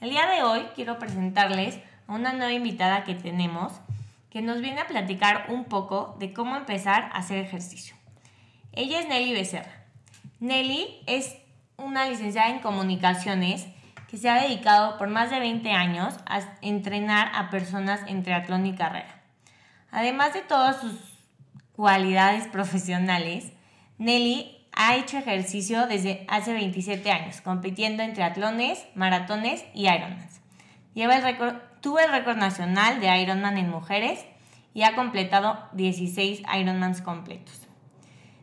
El 0.00 0.10
día 0.10 0.28
de 0.28 0.44
hoy 0.44 0.60
quiero 0.76 1.00
presentarles 1.00 1.80
a 2.06 2.12
una 2.12 2.32
nueva 2.32 2.52
invitada 2.52 3.02
que 3.02 3.16
tenemos 3.16 3.72
que 4.30 4.42
nos 4.42 4.60
viene 4.60 4.80
a 4.80 4.86
platicar 4.86 5.46
un 5.48 5.64
poco 5.64 6.16
de 6.20 6.32
cómo 6.32 6.54
empezar 6.54 7.10
a 7.12 7.18
hacer 7.18 7.38
ejercicio. 7.38 7.96
Ella 8.72 9.00
es 9.00 9.08
Nelly 9.08 9.32
Becerra. 9.32 9.72
Nelly 10.38 11.00
es 11.06 11.36
una 11.76 12.08
licenciada 12.08 12.50
en 12.50 12.60
comunicaciones 12.60 13.66
que 14.08 14.18
se 14.18 14.28
ha 14.28 14.40
dedicado 14.40 14.98
por 14.98 15.08
más 15.08 15.30
de 15.30 15.40
20 15.40 15.72
años 15.72 16.14
a 16.26 16.42
entrenar 16.62 17.32
a 17.34 17.50
personas 17.50 18.00
en 18.06 18.22
triatlón 18.22 18.66
y 18.66 18.76
carrera. 18.76 19.20
Además 19.90 20.32
de 20.32 20.42
todas 20.42 20.80
sus 20.80 20.94
cualidades 21.74 22.46
profesionales, 22.46 23.52
Nelly 23.98 24.57
ha 24.80 24.94
hecho 24.94 25.18
ejercicio 25.18 25.88
desde 25.88 26.24
hace 26.28 26.52
27 26.52 27.10
años, 27.10 27.40
compitiendo 27.40 28.04
en 28.04 28.14
triatlones, 28.14 28.86
maratones 28.94 29.64
y 29.74 29.88
Ironmans. 29.88 30.40
Lleva 30.94 31.16
el 31.16 31.24
récord, 31.24 31.56
tuvo 31.80 31.98
el 31.98 32.12
récord 32.12 32.36
nacional 32.36 33.00
de 33.00 33.20
Ironman 33.20 33.58
en 33.58 33.70
mujeres 33.70 34.24
y 34.74 34.84
ha 34.84 34.94
completado 34.94 35.58
16 35.72 36.42
Ironmans 36.60 37.02
completos. 37.02 37.66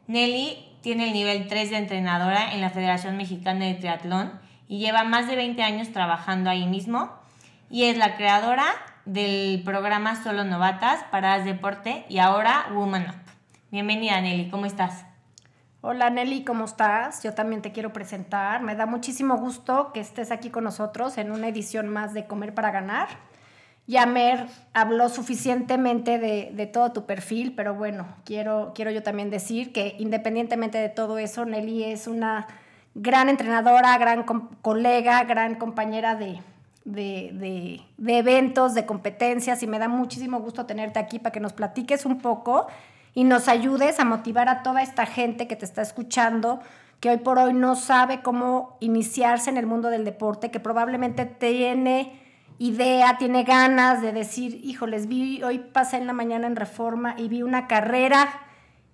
Nelly 0.08 0.58
tiene 0.82 1.06
el 1.06 1.14
nivel 1.14 1.48
3 1.48 1.70
de 1.70 1.78
entrenadora 1.78 2.52
en 2.54 2.60
la 2.60 2.70
Federación 2.70 3.16
Mexicana 3.16 3.64
de 3.64 3.76
Triatlón 3.76 4.34
y 4.68 4.80
lleva 4.80 5.06
más 5.06 5.30
de 5.30 5.38
20 5.38 5.64
años 5.64 5.94
trabajando 5.94 6.50
ahí 6.50 6.68
mismo 6.68 7.14
y 7.70 7.86
es 7.86 7.98
la 7.98 8.18
creadora 8.18 8.66
del 9.06 9.64
programa 9.64 10.22
Solo 10.22 10.44
Novatas, 10.44 11.02
Paradas 11.12 11.46
Deporte 11.46 12.06
y 12.10 12.18
ahora 12.18 12.68
Woman 12.74 13.06
Up. 13.08 13.32
Bienvenida 13.72 14.20
Nelly, 14.20 14.50
¿cómo 14.50 14.66
estás? 14.66 15.15
Hola 15.88 16.10
Nelly, 16.10 16.44
¿cómo 16.44 16.66
estás? 16.66 17.22
Yo 17.22 17.36
también 17.36 17.62
te 17.62 17.72
quiero 17.72 17.94
presentar. 17.94 18.64
Me 18.64 18.74
da 18.76 18.88
muchísimo 18.88 19.38
gusto 19.38 19.92
que 19.94 20.00
estés 20.00 20.32
aquí 20.32 20.50
con 20.50 20.64
nosotros 20.64 21.20
en 21.20 21.32
una 21.32 21.48
edición 21.48 21.90
más 21.90 22.16
de 22.16 22.26
Comer 22.26 22.56
para 22.56 22.72
Ganar. 22.72 23.08
Ya 23.86 24.08
Mer 24.08 24.48
habló 24.74 25.10
suficientemente 25.10 26.18
de, 26.18 26.66
todo 26.74 26.92
tu 26.92 27.06
perfil, 27.06 27.54
pero 27.56 27.76
bueno, 27.76 28.08
quiero, 28.26 28.72
quiero 28.74 28.90
yo 28.90 29.04
también 29.04 29.30
decir 29.30 29.72
que 29.74 29.96
independientemente 30.00 30.80
de 30.80 30.90
todo 30.90 31.20
eso, 31.20 31.46
Nelly 31.46 31.84
es 31.84 32.08
una 32.08 32.48
gran 32.96 33.30
entrenadora, 33.30 33.96
gran 34.00 34.24
colega, 34.64 35.24
gran 35.26 35.54
compañera 35.54 36.16
de, 36.16 36.42
de, 36.84 37.30
de- 37.34 37.82
de 38.00 38.18
eventos, 38.18 38.74
de 38.74 38.88
competencias 38.88 39.62
y 39.62 39.68
me 39.68 39.78
da 39.78 39.88
muchísimo 39.88 40.40
gusto 40.40 40.66
tenerte 40.66 40.98
aquí 40.98 41.20
para 41.20 41.32
que 41.32 41.40
nos 41.42 41.54
platiques 41.54 42.08
un 42.08 42.18
poco 42.18 42.66
y 43.16 43.24
nos 43.24 43.48
ayudes 43.48 44.00
a 44.00 44.06
motivar 44.06 44.50
a 44.50 44.62
toda 44.62 44.84
esta 44.84 45.08
gente 45.08 45.48
que 45.48 45.56
te 45.56 45.66
está 45.66 45.82
escuchando, 45.82 46.60
que 47.00 47.10
hoy 47.10 47.18
por 47.18 47.40
hoy 47.40 47.54
no 47.54 47.76
sabe 47.76 48.22
cómo 48.22 48.78
iniciarse 48.82 49.50
en 49.50 49.58
el 49.58 49.66
mundo 49.66 49.90
del 49.90 50.06
deporte, 50.06 50.52
que 50.52 50.60
probablemente 50.60 51.26
tiene 51.26 52.22
idea, 52.60 53.18
tiene 53.18 53.44
ganas 53.44 54.02
de 54.02 54.12
decir, 54.12 54.60
híjoles, 54.64 55.08
vi, 55.08 55.42
hoy 55.44 55.60
pasé 55.60 55.98
en 55.98 56.08
la 56.08 56.14
mañana 56.14 56.46
en 56.46 56.56
Reforma 56.56 57.16
y 57.18 57.30
vi 57.30 57.42
una 57.42 57.68
carrera 57.68 58.28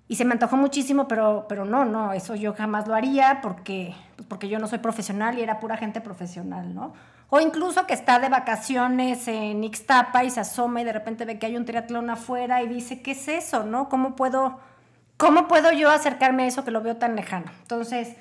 y 0.07 0.15
se 0.15 0.25
me 0.25 0.33
antojó 0.33 0.55
muchísimo, 0.55 1.07
pero, 1.07 1.45
pero 1.49 1.65
no, 1.65 1.85
no, 1.85 2.13
eso 2.13 2.35
yo 2.35 2.53
jamás 2.53 2.87
lo 2.87 2.95
haría 2.95 3.39
porque, 3.41 3.95
pues 4.17 4.27
porque 4.27 4.49
yo 4.49 4.59
no 4.59 4.67
soy 4.67 4.79
profesional 4.79 5.37
y 5.37 5.41
era 5.41 5.59
pura 5.59 5.77
gente 5.77 5.99
profesional, 6.01 6.75
¿no? 6.75 6.93
O 7.33 7.39
incluso 7.39 7.87
que 7.87 7.93
está 7.93 8.19
de 8.19 8.27
vacaciones 8.27 9.25
en 9.29 9.63
Ixtapa 9.63 10.25
y 10.25 10.29
se 10.29 10.41
asoma 10.41 10.81
y 10.81 10.83
de 10.83 10.91
repente 10.91 11.23
ve 11.23 11.39
que 11.39 11.45
hay 11.45 11.55
un 11.55 11.63
triatlón 11.63 12.09
afuera 12.09 12.61
y 12.61 12.67
dice, 12.67 13.01
¿qué 13.01 13.11
es 13.11 13.29
eso, 13.29 13.63
no? 13.63 13.87
¿Cómo 13.87 14.17
puedo, 14.17 14.59
cómo 15.15 15.47
puedo 15.47 15.71
yo 15.71 15.89
acercarme 15.89 16.43
a 16.43 16.47
eso 16.47 16.65
que 16.65 16.71
lo 16.71 16.81
veo 16.81 16.97
tan 16.97 17.15
lejano? 17.15 17.45
Entonces, 17.61 18.17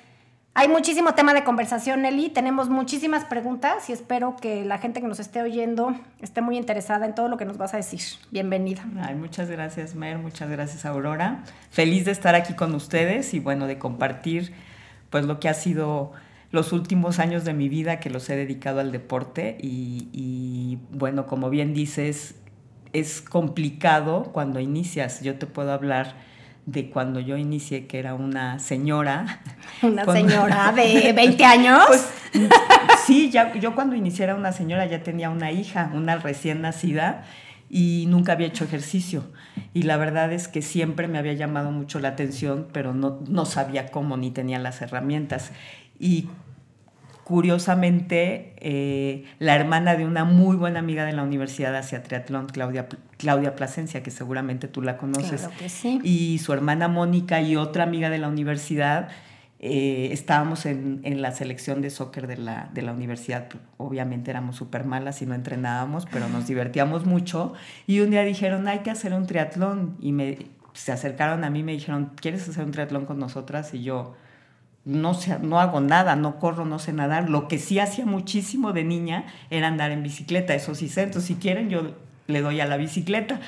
hay 0.53 0.69
muchísimo 0.69 1.13
tema 1.13 1.33
de 1.33 1.43
conversación, 1.43 2.03
Nelly. 2.03 2.29
Tenemos 2.29 2.69
muchísimas 2.69 3.25
preguntas 3.25 3.89
y 3.89 3.91
espero 3.91 4.37
que 4.37 4.63
la 4.63 4.77
gente 4.77 5.01
que 5.01 5.07
nos 5.09 5.19
esté 5.19 5.41
oyendo 5.41 5.93
esté 6.21 6.39
muy 6.39 6.55
interesada 6.55 7.05
en 7.05 7.13
todo 7.13 7.27
lo 7.27 7.35
que 7.35 7.43
nos 7.43 7.57
vas 7.57 7.73
a 7.73 7.77
decir. 7.77 7.99
Bienvenida. 8.31 8.85
Ay, 9.03 9.15
muchas 9.15 9.49
gracias, 9.49 9.93
Mer, 9.93 10.19
muchas 10.19 10.49
gracias, 10.49 10.85
Aurora. 10.85 11.43
Feliz 11.69 12.05
de 12.05 12.11
estar 12.11 12.33
aquí 12.33 12.53
con 12.53 12.73
ustedes 12.75 13.33
y 13.33 13.41
bueno, 13.41 13.67
de 13.67 13.77
compartir 13.77 14.53
pues 15.09 15.25
lo 15.25 15.41
que 15.41 15.49
ha 15.49 15.53
sido 15.53 16.13
los 16.51 16.73
últimos 16.73 17.19
años 17.19 17.45
de 17.45 17.53
mi 17.53 17.69
vida 17.69 17.99
que 17.99 18.09
los 18.09 18.29
he 18.29 18.35
dedicado 18.35 18.79
al 18.81 18.91
deporte 18.91 19.57
y, 19.61 20.09
y, 20.11 20.79
bueno, 20.91 21.25
como 21.27 21.49
bien 21.49 21.73
dices, 21.73 22.35
es 22.93 23.21
complicado 23.21 24.23
cuando 24.33 24.59
inicias. 24.59 25.21
Yo 25.21 25.35
te 25.35 25.45
puedo 25.47 25.71
hablar 25.71 26.15
de 26.65 26.89
cuando 26.89 27.19
yo 27.19 27.37
inicié, 27.37 27.87
que 27.87 27.99
era 27.99 28.13
una 28.13 28.59
señora. 28.59 29.39
Una 29.81 30.03
Cuando- 30.05 30.29
señora 30.29 30.71
de 30.75 31.11
20 31.13 31.43
años. 31.45 31.79
Pues 31.87 32.07
sí, 33.05 33.29
ya, 33.31 33.53
yo 33.57 33.73
cuando 33.73 33.95
inicié 33.95 34.25
era 34.25 34.35
una 34.35 34.51
señora 34.51 34.85
ya 34.85 35.01
tenía 35.03 35.29
una 35.29 35.51
hija, 35.51 35.89
una 35.93 36.17
recién 36.17 36.61
nacida, 36.61 37.23
y 37.69 38.05
nunca 38.09 38.33
había 38.33 38.47
hecho 38.47 38.65
ejercicio. 38.65 39.23
Y 39.73 39.83
la 39.83 39.95
verdad 39.97 40.31
es 40.33 40.47
que 40.49 40.61
siempre 40.61 41.07
me 41.07 41.17
había 41.17 41.33
llamado 41.33 41.71
mucho 41.71 41.99
la 41.99 42.09
atención, 42.09 42.67
pero 42.73 42.93
no, 42.93 43.19
no 43.27 43.45
sabía 43.45 43.87
cómo 43.87 44.17
ni 44.17 44.29
tenía 44.31 44.59
las 44.59 44.81
herramientas. 44.81 45.51
Y 45.97 46.27
curiosamente, 47.23 48.53
eh, 48.57 49.25
la 49.39 49.55
hermana 49.55 49.95
de 49.95 50.05
una 50.05 50.23
muy 50.25 50.55
buena 50.55 50.79
amiga 50.79 51.05
de 51.05 51.13
la 51.13 51.23
Universidad 51.23 51.75
hacia 51.75 52.03
Triatlón, 52.03 52.47
Claudia, 52.47 52.87
Claudia 53.17 53.55
Plasencia, 53.55 54.03
que 54.03 54.11
seguramente 54.11 54.67
tú 54.67 54.81
la 54.81 54.97
conoces, 54.97 55.41
Claro 55.41 55.55
que 55.59 55.69
sí. 55.69 55.99
y 56.03 56.39
su 56.39 56.53
hermana 56.53 56.87
Mónica 56.87 57.41
y 57.41 57.55
otra 57.55 57.83
amiga 57.83 58.09
de 58.09 58.17
la 58.17 58.27
universidad, 58.29 59.09
eh, 59.59 60.09
estábamos 60.11 60.65
en, 60.65 61.01
en 61.03 61.21
la 61.21 61.31
selección 61.31 61.81
de 61.83 61.91
soccer 61.91 62.25
de 62.25 62.37
la, 62.37 62.69
de 62.73 62.81
la 62.81 62.93
universidad. 62.93 63.47
Obviamente 63.77 64.31
éramos 64.31 64.55
súper 64.55 64.85
malas 64.85 65.21
y 65.21 65.27
no 65.27 65.35
entrenábamos, 65.35 66.07
pero 66.11 66.27
nos 66.29 66.47
divertíamos 66.47 67.05
mucho. 67.05 67.53
Y 67.85 67.99
un 67.99 68.09
día 68.09 68.23
dijeron, 68.23 68.67
hay 68.67 68.79
que 68.79 68.89
hacer 68.89 69.13
un 69.13 69.27
triatlón. 69.27 69.97
Y 70.01 70.13
me, 70.13 70.39
se 70.73 70.91
acercaron 70.91 71.43
a 71.43 71.51
mí 71.51 71.59
y 71.59 71.63
me 71.63 71.73
dijeron, 71.73 72.11
¿quieres 72.19 72.49
hacer 72.49 72.65
un 72.65 72.71
triatlón 72.71 73.05
con 73.05 73.19
nosotras? 73.19 73.71
Y 73.75 73.83
yo, 73.83 74.15
no 74.83 75.13
sé, 75.13 75.37
no 75.39 75.59
hago 75.59 75.79
nada, 75.79 76.15
no 76.15 76.39
corro, 76.39 76.65
no 76.65 76.79
sé 76.79 76.93
nadar. 76.93 77.29
Lo 77.29 77.47
que 77.47 77.59
sí 77.59 77.79
hacía 77.79 78.05
muchísimo 78.05 78.73
de 78.73 78.83
niña 78.83 79.25
era 79.49 79.67
andar 79.67 79.91
en 79.91 80.03
bicicleta, 80.03 80.55
eso 80.55 80.75
sí 80.75 80.89
sé. 80.89 81.03
Entonces, 81.03 81.27
si 81.27 81.35
quieren, 81.35 81.69
yo 81.69 81.95
le 82.27 82.41
doy 82.41 82.61
a 82.61 82.65
la 82.65 82.77
bicicleta. 82.77 83.39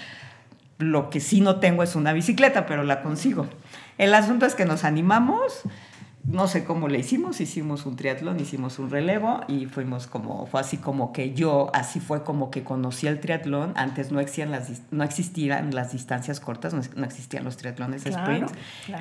Lo 0.77 1.09
que 1.09 1.19
sí 1.19 1.41
no 1.41 1.59
tengo 1.59 1.83
es 1.83 1.95
una 1.95 2.13
bicicleta, 2.13 2.65
pero 2.65 2.83
la 2.83 3.01
consigo. 3.01 3.47
El 3.97 4.13
asunto 4.13 4.45
es 4.45 4.55
que 4.55 4.65
nos 4.65 4.83
animamos, 4.83 5.61
no 6.25 6.47
sé 6.47 6.63
cómo 6.63 6.87
le 6.87 6.99
hicimos, 6.99 7.41
hicimos 7.41 7.85
un 7.85 7.95
triatlón, 7.97 8.39
hicimos 8.39 8.79
un 8.79 8.89
relevo 8.89 9.41
y 9.49 9.65
fuimos 9.65 10.07
como, 10.07 10.45
fue 10.45 10.61
así 10.61 10.77
como 10.77 11.11
que 11.11 11.33
yo, 11.33 11.69
así 11.73 11.99
fue 11.99 12.23
como 12.23 12.49
que 12.49 12.63
conocí 12.63 13.07
el 13.07 13.19
triatlón. 13.19 13.73
Antes 13.75 14.11
no 14.11 14.19
existían 14.21 14.49
las, 14.51 14.83
no 14.91 15.03
existían 15.03 15.75
las 15.75 15.91
distancias 15.91 16.39
cortas, 16.39 16.73
no, 16.95 17.03
existían 17.05 17.43
los 17.43 17.57
triatlones 17.57 18.03
Claro, 18.03 18.23
sprints. 18.47 18.53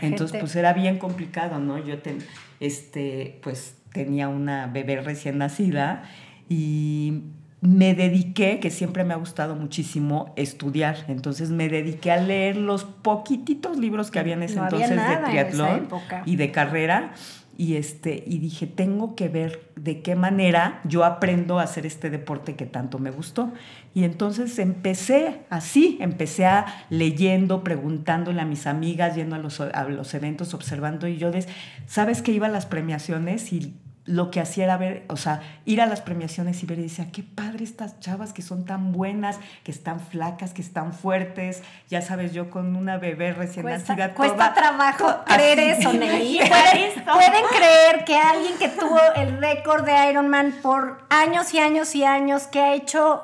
Entonces, 0.02 0.30
gente- 0.32 0.38
pues 0.40 0.56
era 0.56 0.72
bien 0.72 0.98
complicado, 0.98 1.60
¿no? 1.60 1.78
Yo 1.78 1.98
ten- 2.00 2.24
este, 2.58 3.38
pues 3.42 3.76
tenía 3.92 4.28
una 4.28 4.66
bebé 4.66 5.00
recién 5.00 5.38
nacida 5.38 6.02
y 6.48 7.22
me 7.62 7.94
dediqué, 7.94 8.58
que 8.58 8.70
siempre 8.70 9.04
me 9.04 9.14
ha 9.14 9.16
gustado 9.16 9.54
muchísimo, 9.54 10.32
estudiar. 10.34 11.04
Entonces 11.06 11.50
me 11.50 11.68
dediqué 11.68 12.10
a 12.10 12.16
leer 12.16 12.56
los 12.56 12.82
poquititos 12.84 13.78
libros 13.78 14.10
que 14.10 14.18
había 14.18 14.34
en 14.34 14.42
ese 14.42 14.56
No 14.56 14.64
entonces 14.64 14.90
de 14.90 15.16
triatlón 15.24 15.88
y 16.26 16.36
de 16.36 16.50
carrera. 16.50 17.12
Y, 17.56 17.76
este, 17.76 18.24
y 18.26 18.38
dije, 18.38 18.66
tengo 18.66 19.14
que 19.14 19.28
ver 19.28 19.70
de 19.76 20.02
qué 20.02 20.16
manera 20.16 20.80
yo 20.84 21.04
aprendo 21.04 21.60
a 21.60 21.62
hacer 21.62 21.86
este 21.86 22.10
deporte 22.10 22.56
que 22.56 22.66
tanto 22.66 22.98
me 22.98 23.12
gustó. 23.12 23.52
Y 23.94 24.02
entonces 24.02 24.58
empecé 24.58 25.42
así, 25.48 25.98
empecé 26.00 26.46
a 26.46 26.66
leyendo, 26.90 27.62
preguntándole 27.62 28.40
a 28.40 28.44
mis 28.44 28.66
amigas, 28.66 29.14
yendo 29.14 29.36
a 29.36 29.38
los, 29.38 29.60
a 29.60 29.84
los 29.84 30.14
eventos, 30.14 30.52
observando. 30.54 31.06
Y 31.06 31.16
yo, 31.16 31.30
des, 31.30 31.46
¿sabes 31.86 32.22
que 32.22 32.32
iba 32.32 32.48
a 32.48 32.50
las 32.50 32.66
premiaciones? 32.66 33.52
Y 33.52 33.76
lo 34.04 34.32
que 34.32 34.40
hacía 34.40 34.64
era 34.64 34.76
ver, 34.76 35.04
o 35.08 35.16
sea, 35.16 35.40
ir 35.64 35.80
a 35.80 35.86
las 35.86 36.00
premiaciones 36.00 36.60
y 36.62 36.66
ver 36.66 36.80
y 36.80 36.82
decía, 36.82 37.12
qué 37.12 37.22
padre 37.22 37.62
estas 37.62 38.00
chavas 38.00 38.32
que 38.32 38.42
son 38.42 38.64
tan 38.64 38.90
buenas, 38.90 39.38
que 39.62 39.70
están 39.70 40.00
flacas, 40.00 40.52
que 40.52 40.60
están 40.60 40.92
fuertes, 40.92 41.62
ya 41.88 42.02
sabes, 42.02 42.32
yo 42.32 42.50
con 42.50 42.74
una 42.74 42.98
bebé 42.98 43.32
recién 43.32 43.62
Cuesta, 43.64 43.94
nacida. 43.94 44.14
cuesta 44.14 44.36
toda- 44.36 44.54
trabajo 44.54 45.14
creer 45.26 45.58
eso, 45.60 45.92
Nelly. 45.94 46.38
¿Pueden, 46.38 47.44
creer 47.56 48.04
que 48.04 48.16
alguien 48.16 48.58
que 48.58 48.68
tuvo 48.70 48.98
el 49.14 49.38
récord 49.38 49.84
de 49.84 50.10
Ironman 50.10 50.52
por 50.62 51.06
años 51.08 51.54
y 51.54 51.60
años 51.60 51.94
y 51.94 52.04
años, 52.04 52.48
que 52.48 52.60
ha 52.60 52.74
hecho 52.74 53.22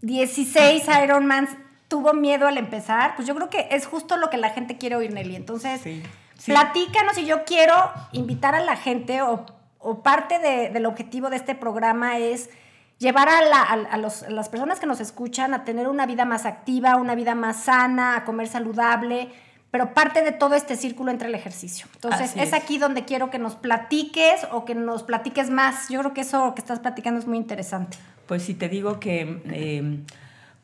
16 0.00 0.84
Ironmans, 1.04 1.50
tuvo 1.88 2.12
miedo 2.12 2.48
al 2.48 2.58
empezar? 2.58 3.14
Pues 3.16 3.28
yo 3.28 3.34
creo 3.34 3.50
que 3.50 3.68
es 3.70 3.86
justo 3.86 4.16
lo 4.16 4.30
que 4.30 4.36
la 4.36 4.50
gente 4.50 4.78
quiere 4.78 4.96
oír, 4.96 5.12
Nelly. 5.12 5.36
Entonces, 5.36 5.80
Sí, 5.80 6.02
sí. 6.38 6.50
platícanos 6.50 7.16
y 7.18 7.24
yo 7.26 7.44
quiero 7.44 7.74
invitar 8.12 8.54
a 8.54 8.60
la 8.60 8.76
gente 8.76 9.22
o, 9.22 9.46
o 9.82 10.02
parte 10.02 10.38
de- 10.38 10.70
del 10.70 10.86
objetivo 10.86 11.28
de 11.30 11.36
este 11.36 11.54
programa 11.54 12.18
es 12.18 12.50
llevar 12.98 13.28
a, 13.28 13.42
la- 13.42 13.62
a- 13.62 13.94
a 13.94 13.96
los- 13.98 14.22
a 14.22 14.30
las 14.30 14.48
personas 14.48 14.78
que 14.80 14.86
nos 14.86 15.00
escuchan 15.00 15.54
a 15.54 15.64
tener 15.64 15.88
una 15.88 16.06
vida 16.06 16.24
más 16.24 16.46
activa, 16.46 16.96
una 16.96 17.14
vida 17.14 17.34
más 17.34 17.64
sana, 17.64 18.16
a 18.16 18.24
comer 18.24 18.46
saludable, 18.48 19.28
pero 19.70 19.92
parte 19.94 20.22
de 20.22 20.32
todo 20.32 20.54
este 20.54 20.76
círculo 20.76 21.10
entre 21.10 21.28
el 21.28 21.34
ejercicio. 21.34 21.86
Entonces, 21.94 22.32
es. 22.36 22.52
aquí 22.52 22.78
donde 22.78 23.04
quiero 23.04 23.30
que 23.30 23.38
nos 23.38 23.56
platiques 23.56 24.46
o 24.52 24.64
que 24.64 24.74
nos 24.74 25.02
platiques 25.02 25.50
más. 25.50 25.88
Yo 25.88 26.00
creo 26.00 26.12
que 26.12 26.20
eso 26.20 26.54
que 26.54 26.60
estás 26.60 26.78
platicando 26.80 27.18
es 27.18 27.26
muy 27.26 27.38
interesante. 27.38 27.96
Pues 28.26 28.42
si 28.44 28.54
te 28.54 28.68
digo 28.68 29.00
que, 29.00 29.42
eh, 29.46 30.00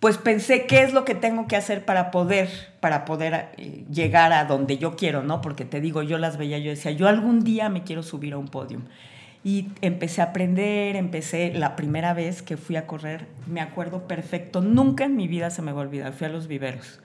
pues 0.01 0.17
pensé 0.17 0.67
qué 0.67 0.83
es 0.83 0.93
lo 0.93 1.05
que 1.05 1.15
tengo 1.15 1.49
que 1.49 1.57
hacer 1.57 1.85
para 1.85 2.11
poder, 2.11 2.49
para 2.81 3.05
poder 3.05 3.49
eh, 3.57 3.85
llegar 3.91 4.33
a 4.33 4.45
donde 4.45 4.79
yo 4.79 4.95
quiero, 4.95 5.23
¿no? 5.23 5.41
Porque 5.41 5.65
te 5.65 5.81
digo, 5.81 6.03
yo 6.03 6.19
las 6.19 6.37
veía, 6.37 6.59
yo 6.59 6.71
decía, 6.71 6.93
yo 6.93 7.09
algún 7.09 7.43
día 7.43 7.69
me 7.69 7.83
quiero 7.83 8.03
subir 8.03 8.35
a 8.35 8.39
un 8.39 8.49
podio. 8.49 8.81
Y 9.43 9.69
empecé 9.81 10.21
a 10.21 10.27
aprender, 10.27 10.95
empecé 10.95 11.53
la 11.53 11.75
primera 11.75 12.13
vez 12.15 12.43
que 12.43 12.57
fui 12.57 12.77
a 12.77 12.87
correr, 12.87 13.27
me 13.47 13.61
acuerdo 13.61 14.07
perfecto, 14.07 14.61
nunca 14.61 15.05
en 15.05 15.17
mi 15.17 15.27
vida 15.27 15.51
se 15.51 15.63
me 15.63 15.73
va 15.73 15.81
a 15.81 15.85
olvidar, 15.85 16.13
fui 16.13 16.27
a 16.27 16.31
los 16.31 16.47
viveros. 16.47 17.01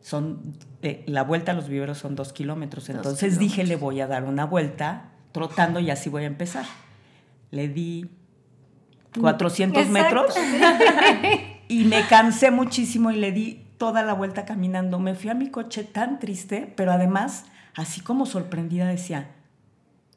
Son, 0.00 0.40
eh, 0.82 1.02
la 1.06 1.24
vuelta 1.24 1.52
a 1.52 1.54
los 1.54 1.68
viveros 1.68 1.98
son 1.98 2.14
dos 2.14 2.32
kilómetros, 2.32 2.88
entonces 2.90 3.38
dije, 3.38 3.64
le 3.64 3.76
voy 3.76 4.00
a 4.00 4.06
dar 4.06 4.24
una 4.24 4.44
vuelta 4.44 5.10
trotando 5.32 5.80
y 5.80 5.90
así 5.90 6.10
voy 6.10 6.24
a 6.24 6.26
empezar. 6.26 6.64
Le 7.50 7.68
di 7.68 8.06
400 9.18 9.88
metros 9.88 10.34
y 11.80 11.84
me 11.84 12.06
cansé 12.06 12.50
muchísimo 12.50 13.10
y 13.10 13.16
le 13.16 13.32
di 13.32 13.60
toda 13.78 14.02
la 14.02 14.14
vuelta 14.14 14.44
caminando. 14.44 14.98
Me 14.98 15.14
fui 15.14 15.30
a 15.30 15.34
mi 15.34 15.48
coche 15.50 15.84
tan 15.84 16.18
triste, 16.18 16.72
pero 16.76 16.92
además, 16.92 17.44
así 17.74 18.00
como 18.00 18.24
sorprendida, 18.26 18.86
decía, 18.86 19.30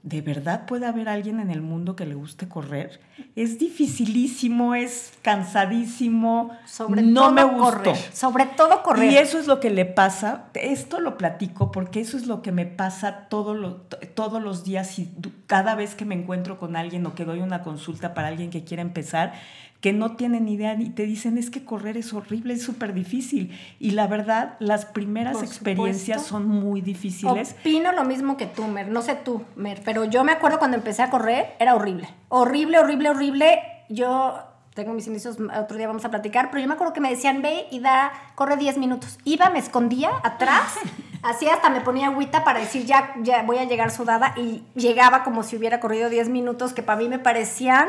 ¿de 0.04 0.21
verdad 0.21 0.65
puede 0.68 0.86
haber 0.86 1.09
alguien 1.09 1.39
en 1.39 1.50
el 1.51 1.62
mundo 1.62 1.95
que 1.95 2.06
le 2.06 2.13
guste 2.15 2.48
correr? 2.48 3.01
Es 3.36 3.57
dificilísimo, 3.59 4.74
es 4.75 5.13
cansadísimo, 5.21 6.51
Sobre 6.65 7.01
no 7.01 7.21
todo 7.21 7.31
me 7.33 7.44
gustó. 7.44 7.63
correr. 7.83 7.95
Sobre 8.13 8.45
todo 8.45 8.83
correr. 8.83 9.12
Y 9.12 9.18
eso 9.18 9.38
es 9.39 9.48
lo 9.48 9.59
que 9.59 9.69
le 9.69 9.86
pasa, 9.86 10.45
esto 10.54 11.00
lo 11.00 11.18
platico 11.18 11.71
porque 11.71 12.00
eso 12.00 12.15
es 12.15 12.27
lo 12.27 12.42
que 12.42 12.51
me 12.51 12.65
pasa 12.65 13.27
todo 13.30 13.54
lo- 13.54 13.81
todos 14.15 14.42
los 14.42 14.63
días 14.63 14.98
y 15.00 15.12
cada 15.48 15.75
vez 15.75 15.95
que 15.95 16.06
me 16.06 16.15
encuentro 16.15 16.57
con 16.59 16.75
alguien 16.75 17.06
o 17.06 17.15
que 17.15 17.25
doy 17.25 17.39
una 17.39 17.63
consulta 17.63 18.13
para 18.13 18.27
alguien 18.30 18.50
que 18.50 18.63
quiera 18.63 18.81
empezar, 18.83 19.33
que 19.82 19.94
no 19.94 20.16
tienen 20.16 20.48
idea 20.48 20.74
y 20.74 20.90
te 20.90 21.04
dicen 21.04 21.38
es 21.38 21.50
que 21.50 21.64
correr 21.64 21.98
es 21.98 22.14
horrible, 22.14 22.54
es 22.54 22.64
súper 22.64 22.94
difícil. 22.94 23.58
Y 23.80 23.92
la 23.92 24.08
verdad, 24.08 24.56
las 24.60 24.86
primeras 24.86 25.44
experiencias 25.44 26.24
son 26.24 26.48
muy 26.48 26.82
difíciles. 26.82 27.56
Opino 27.60 27.92
lo 27.92 28.04
mismo 28.04 28.38
que 28.38 28.48
tú, 28.48 28.66
Mer. 28.68 28.88
No 28.88 29.02
sé 29.02 29.16
tú, 29.16 29.44
Mer, 29.56 29.82
pero 29.86 30.06
yo 30.06 30.24
me 30.24 30.32
acuerdo 30.32 30.58
cuando 30.58 30.78
empecé 30.78 31.04
a 31.04 31.10
correr, 31.10 31.56
era 31.60 31.76
horrible. 31.76 32.10
Horrible, 32.30 32.80
horrible, 32.80 33.10
horrible. 33.12 33.62
Yo 33.90 34.40
tengo 34.74 34.94
mis 34.94 35.08
inicios, 35.08 35.38
otro 35.60 35.78
día 35.78 35.88
vamos 35.88 36.06
a 36.06 36.12
platicar, 36.12 36.50
pero 36.52 36.62
yo 36.62 36.68
me 36.68 36.76
acuerdo 36.76 36.94
que 36.94 37.02
me 37.02 37.10
decían, 37.10 37.42
ve 37.42 37.66
y 37.72 37.80
da, 37.80 38.12
corre 38.36 38.58
10 38.58 38.78
minutos. 38.78 39.18
Iba, 39.24 39.50
me 39.50 39.58
escondía 39.58 40.12
atrás, 40.24 40.76
así 41.24 41.48
hasta 41.48 41.72
me 41.72 41.82
ponía 41.82 42.08
agüita 42.08 42.44
para 42.44 42.60
decir, 42.60 42.86
ya, 42.86 43.16
ya 43.24 43.42
voy 43.42 43.58
a 43.58 43.64
llegar 43.64 43.90
sudada, 43.90 44.36
y 44.38 44.64
llegaba 44.76 45.24
como 45.24 45.42
si 45.42 45.56
hubiera 45.56 45.80
corrido 45.80 46.10
10 46.10 46.30
minutos, 46.30 46.74
que 46.74 46.84
para 46.84 47.00
mí 47.00 47.10
me 47.10 47.18
parecían 47.18 47.88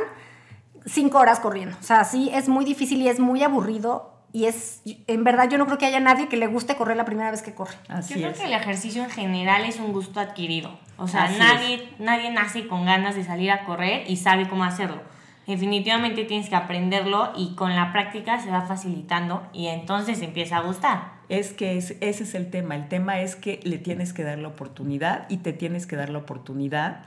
5 0.87 1.19
horas 1.19 1.41
corriendo. 1.41 1.77
O 1.81 1.83
sea, 1.83 2.05
sí, 2.05 2.31
es 2.33 2.49
muy 2.49 2.65
difícil 2.65 3.01
y 3.03 3.09
es 3.09 3.21
muy 3.21 3.43
aburrido. 3.43 4.15
Y 4.31 4.45
es, 4.45 4.83
en 5.07 5.25
verdad, 5.25 5.49
yo 5.49 5.57
no 5.57 5.65
creo 5.65 5.79
que 5.79 5.87
haya 5.87 6.01
nadie 6.01 6.29
que 6.29 6.37
le 6.37 6.47
guste 6.49 6.77
correr 6.77 6.99
la 6.99 7.07
primera 7.07 7.31
vez 7.31 7.41
que 7.41 7.55
corre. 7.55 7.75
Así 7.89 8.15
Yo 8.15 8.21
creo 8.21 8.31
es. 8.33 8.39
que 8.39 8.45
el 8.45 8.53
ejercicio 8.53 9.03
en 9.03 9.09
general 9.11 9.65
es 9.65 9.81
un 9.81 9.93
gusto 9.95 10.21
adquirido. 10.21 10.79
O 10.99 11.09
sea, 11.09 11.25
Así 11.25 11.39
nadie, 11.39 11.89
nadie 11.99 12.31
nace 12.31 12.69
con 12.69 12.85
ganas 12.85 13.15
de 13.15 13.25
salir 13.25 13.51
a 13.51 13.65
correr 13.65 14.05
y 14.11 14.17
sabe 14.17 14.47
cómo 14.47 14.65
hacerlo. 14.65 15.01
Definitivamente 15.47 16.25
tienes 16.25 16.51
que 16.51 16.57
aprenderlo 16.57 17.33
y 17.35 17.55
con 17.55 17.75
la 17.75 17.91
práctica 17.91 18.39
se 18.39 18.51
va 18.51 18.61
facilitando 18.67 19.49
y 19.55 19.69
entonces 19.69 20.21
empieza 20.21 20.59
a 20.59 20.61
gustar. 20.61 21.13
Es 21.31 21.55
que 21.55 21.79
es- 21.79 21.97
ese 22.03 22.25
es 22.25 22.35
el 22.35 22.51
tema. 22.51 22.77
El 22.77 22.87
tema 22.89 23.21
es 23.21 23.35
que 23.35 23.59
le 23.65 23.79
tienes 23.79 24.13
que 24.13 24.25
dar 24.25 24.37
la 24.39 24.49
oportunidad 24.49 25.25
y 25.31 25.39
te 25.39 25.55
tienes 25.55 25.87
que 25.87 25.97
dar 25.97 26.11
la 26.11 26.19
oportunidad 26.19 27.01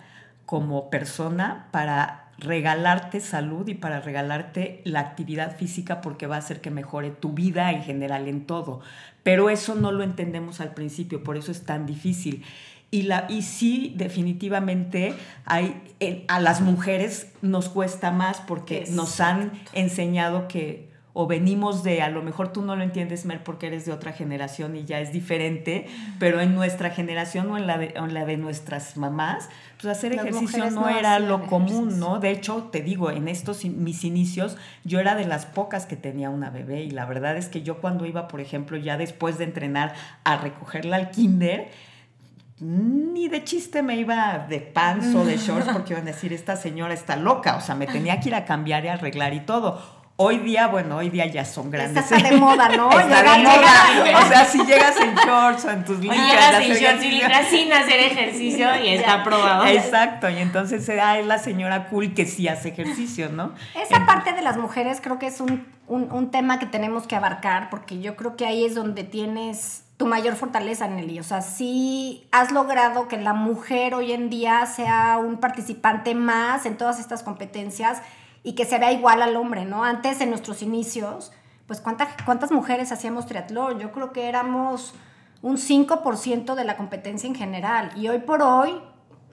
como 0.47 0.89
persona 0.89 1.67
para 1.69 2.20
regalarte 2.41 3.19
salud 3.21 3.67
y 3.67 3.75
para 3.75 4.01
regalarte 4.01 4.81
la 4.83 4.99
actividad 4.99 5.55
física 5.57 6.01
porque 6.01 6.27
va 6.27 6.35
a 6.35 6.39
hacer 6.39 6.59
que 6.59 6.71
mejore 6.71 7.11
tu 7.11 7.33
vida 7.33 7.71
en 7.71 7.83
general 7.83 8.27
en 8.27 8.45
todo. 8.45 8.81
Pero 9.23 9.49
eso 9.49 9.75
no 9.75 9.91
lo 9.91 10.03
entendemos 10.03 10.59
al 10.59 10.73
principio, 10.73 11.23
por 11.23 11.37
eso 11.37 11.51
es 11.51 11.63
tan 11.63 11.85
difícil. 11.85 12.43
Y, 12.89 13.03
la, 13.03 13.25
y 13.29 13.43
sí, 13.43 13.93
definitivamente 13.95 15.13
hay, 15.45 15.81
en- 16.01 16.25
a 16.27 16.39
las 16.41 16.59
mujeres 16.61 17.31
nos 17.41 17.69
cuesta 17.69 18.11
más 18.11 18.41
porque 18.41 18.83
nos 18.91 19.21
han 19.21 19.51
enseñado 19.73 20.47
que 20.49 20.90
o 21.13 21.27
venimos 21.27 21.83
de, 21.83 22.01
a 22.01 22.09
lo 22.09 22.21
mejor 22.21 22.53
tú 22.53 22.61
no 22.61 22.75
lo 22.75 22.83
entiendes, 22.83 23.25
Mer, 23.25 23.43
porque 23.43 23.67
eres 23.67 23.85
de 23.85 23.91
otra 23.91 24.13
generación 24.13 24.75
y 24.75 24.85
ya 24.85 24.99
es 24.99 25.11
diferente, 25.11 25.87
pero 26.19 26.39
en 26.39 26.55
nuestra 26.55 26.89
generación 26.89 27.51
o 27.51 27.57
en 27.57 27.67
la 27.67 27.77
de, 27.77 27.93
en 27.95 28.13
la 28.13 28.25
de 28.25 28.37
nuestras 28.37 28.95
mamás, 28.95 29.49
pues 29.81 29.97
hacer 29.97 30.15
Las 30.15 30.25
ejercicio 30.25 30.69
no 30.71 30.81
no 30.81 30.89
era 30.89 31.19
lo 31.19 31.47
común, 31.47 31.69
ejercicio. 31.69 31.97
¿no? 31.97 32.19
De 32.19 32.31
hecho, 32.31 32.69
te 32.71 32.81
digo, 32.81 33.11
en 33.11 33.27
estos 33.27 33.65
mis 33.65 34.03
inicios, 34.03 34.57
yo 34.83 34.99
era 34.99 35.15
de 35.15 35.25
las 35.25 35.45
pocas 35.45 35.85
que 35.85 35.95
tenía 35.95 36.29
una 36.29 36.49
bebé 36.49 36.83
y 36.83 36.91
la 36.91 37.05
verdad 37.05 37.35
es 37.35 37.49
que 37.49 37.61
yo 37.61 37.81
cuando 37.81 38.05
iba, 38.05 38.27
por 38.27 38.39
ejemplo, 38.39 38.77
ya 38.77 38.97
después 38.97 39.37
de 39.37 39.43
entrenar 39.43 39.93
a 40.23 40.37
recogerla 40.37 40.95
al 40.95 41.11
kinder, 41.11 41.69
ni 42.61 43.27
de 43.27 43.43
chiste 43.43 43.81
me 43.81 43.95
iba 43.95 44.45
de 44.47 44.59
pants 44.59 45.15
o 45.15 45.25
de 45.25 45.37
shorts 45.37 45.67
porque 45.73 45.93
iban 45.93 46.07
a 46.07 46.11
decir, 46.11 46.31
esta 46.31 46.55
señora 46.55 46.93
está 46.93 47.15
loca, 47.15 47.57
o 47.57 47.61
sea, 47.61 47.75
me 47.75 47.87
tenía 47.87 48.19
que 48.19 48.29
ir 48.29 48.35
a 48.35 48.45
cambiar 48.45 48.85
y 48.85 48.87
arreglar 48.87 49.33
y 49.33 49.41
todo. 49.41 50.00
Hoy 50.21 50.37
día, 50.39 50.67
bueno, 50.67 50.97
hoy 50.97 51.09
día 51.09 51.25
ya 51.25 51.43
son 51.45 51.71
grandes. 51.71 52.03
Esta 52.03 52.15
está 52.17 52.29
de 52.29 52.37
moda, 52.37 52.69
¿no? 52.69 52.89
Está 52.99 53.21
Llegar- 53.21 53.37
de 53.37 53.43
moda. 53.43 54.03
llegar- 54.05 54.23
O 54.23 54.27
sea, 54.27 54.45
si 54.45 54.65
llegas 54.65 54.95
en 54.99 55.15
shorts 55.15 55.65
o 55.65 55.69
en 55.71 55.83
tus 55.85 55.99
licras, 55.99 56.19
llegas 56.31 56.63
en 56.63 56.73
shorts 56.73 57.05
y 57.05 57.55
sin 57.57 57.73
hacer 57.73 57.99
ejercicio 57.99 58.67
y 58.83 58.89
está 58.89 59.23
probado. 59.23 59.65
Exacto, 59.65 60.29
y 60.29 60.37
entonces 60.37 60.87
ah, 60.89 61.17
es 61.19 61.25
la 61.25 61.37
señora 61.39 61.87
cool 61.89 62.13
que 62.13 62.25
sí 62.25 62.47
hace 62.47 62.69
ejercicio, 62.69 63.29
¿no? 63.29 63.53
Esa 63.75 64.05
parte 64.05 64.33
de 64.33 64.41
las 64.41 64.57
mujeres 64.57 64.99
creo 65.01 65.17
que 65.19 65.27
es 65.27 65.41
un, 65.41 65.65
un- 65.87 66.11
un 66.11 66.31
tema 66.31 66.59
que 66.59 66.65
tenemos 66.65 67.07
que 67.07 67.15
abarcar 67.15 67.69
porque 67.69 67.99
yo 67.99 68.15
creo 68.15 68.35
que 68.35 68.45
ahí 68.45 68.65
es 68.65 68.75
donde 68.75 69.03
tienes 69.03 69.83
tu 69.97 70.05
mayor 70.07 70.35
fortaleza, 70.35 70.87
Nelly. 70.87 71.19
O 71.19 71.23
sea, 71.23 71.41
sí 71.41 72.27
has 72.31 72.51
logrado 72.51 73.07
que 73.07 73.17
la 73.17 73.33
mujer 73.33 73.93
hoy 73.93 74.11
en 74.13 74.29
día 74.31 74.65
sea 74.65 75.17
un 75.19 75.37
participante 75.37 76.15
más 76.15 76.65
en 76.65 76.75
todas 76.77 76.99
estas 76.99 77.21
competencias 77.23 78.01
y 78.43 78.53
que 78.53 78.65
se 78.65 78.77
vea 78.79 78.91
igual 78.91 79.21
al 79.21 79.35
hombre, 79.35 79.65
¿no? 79.65 79.83
Antes, 79.83 80.19
en 80.21 80.29
nuestros 80.29 80.61
inicios, 80.61 81.31
pues 81.67 81.79
¿cuántas, 81.81 82.09
cuántas 82.25 82.51
mujeres 82.51 82.91
hacíamos 82.91 83.25
triatlón? 83.27 83.79
Yo 83.79 83.91
creo 83.91 84.11
que 84.11 84.27
éramos 84.27 84.93
un 85.41 85.57
5% 85.57 86.55
de 86.55 86.63
la 86.65 86.77
competencia 86.77 87.27
en 87.27 87.35
general. 87.35 87.91
Y 87.95 88.07
hoy 88.09 88.19
por 88.19 88.41
hoy, 88.41 88.73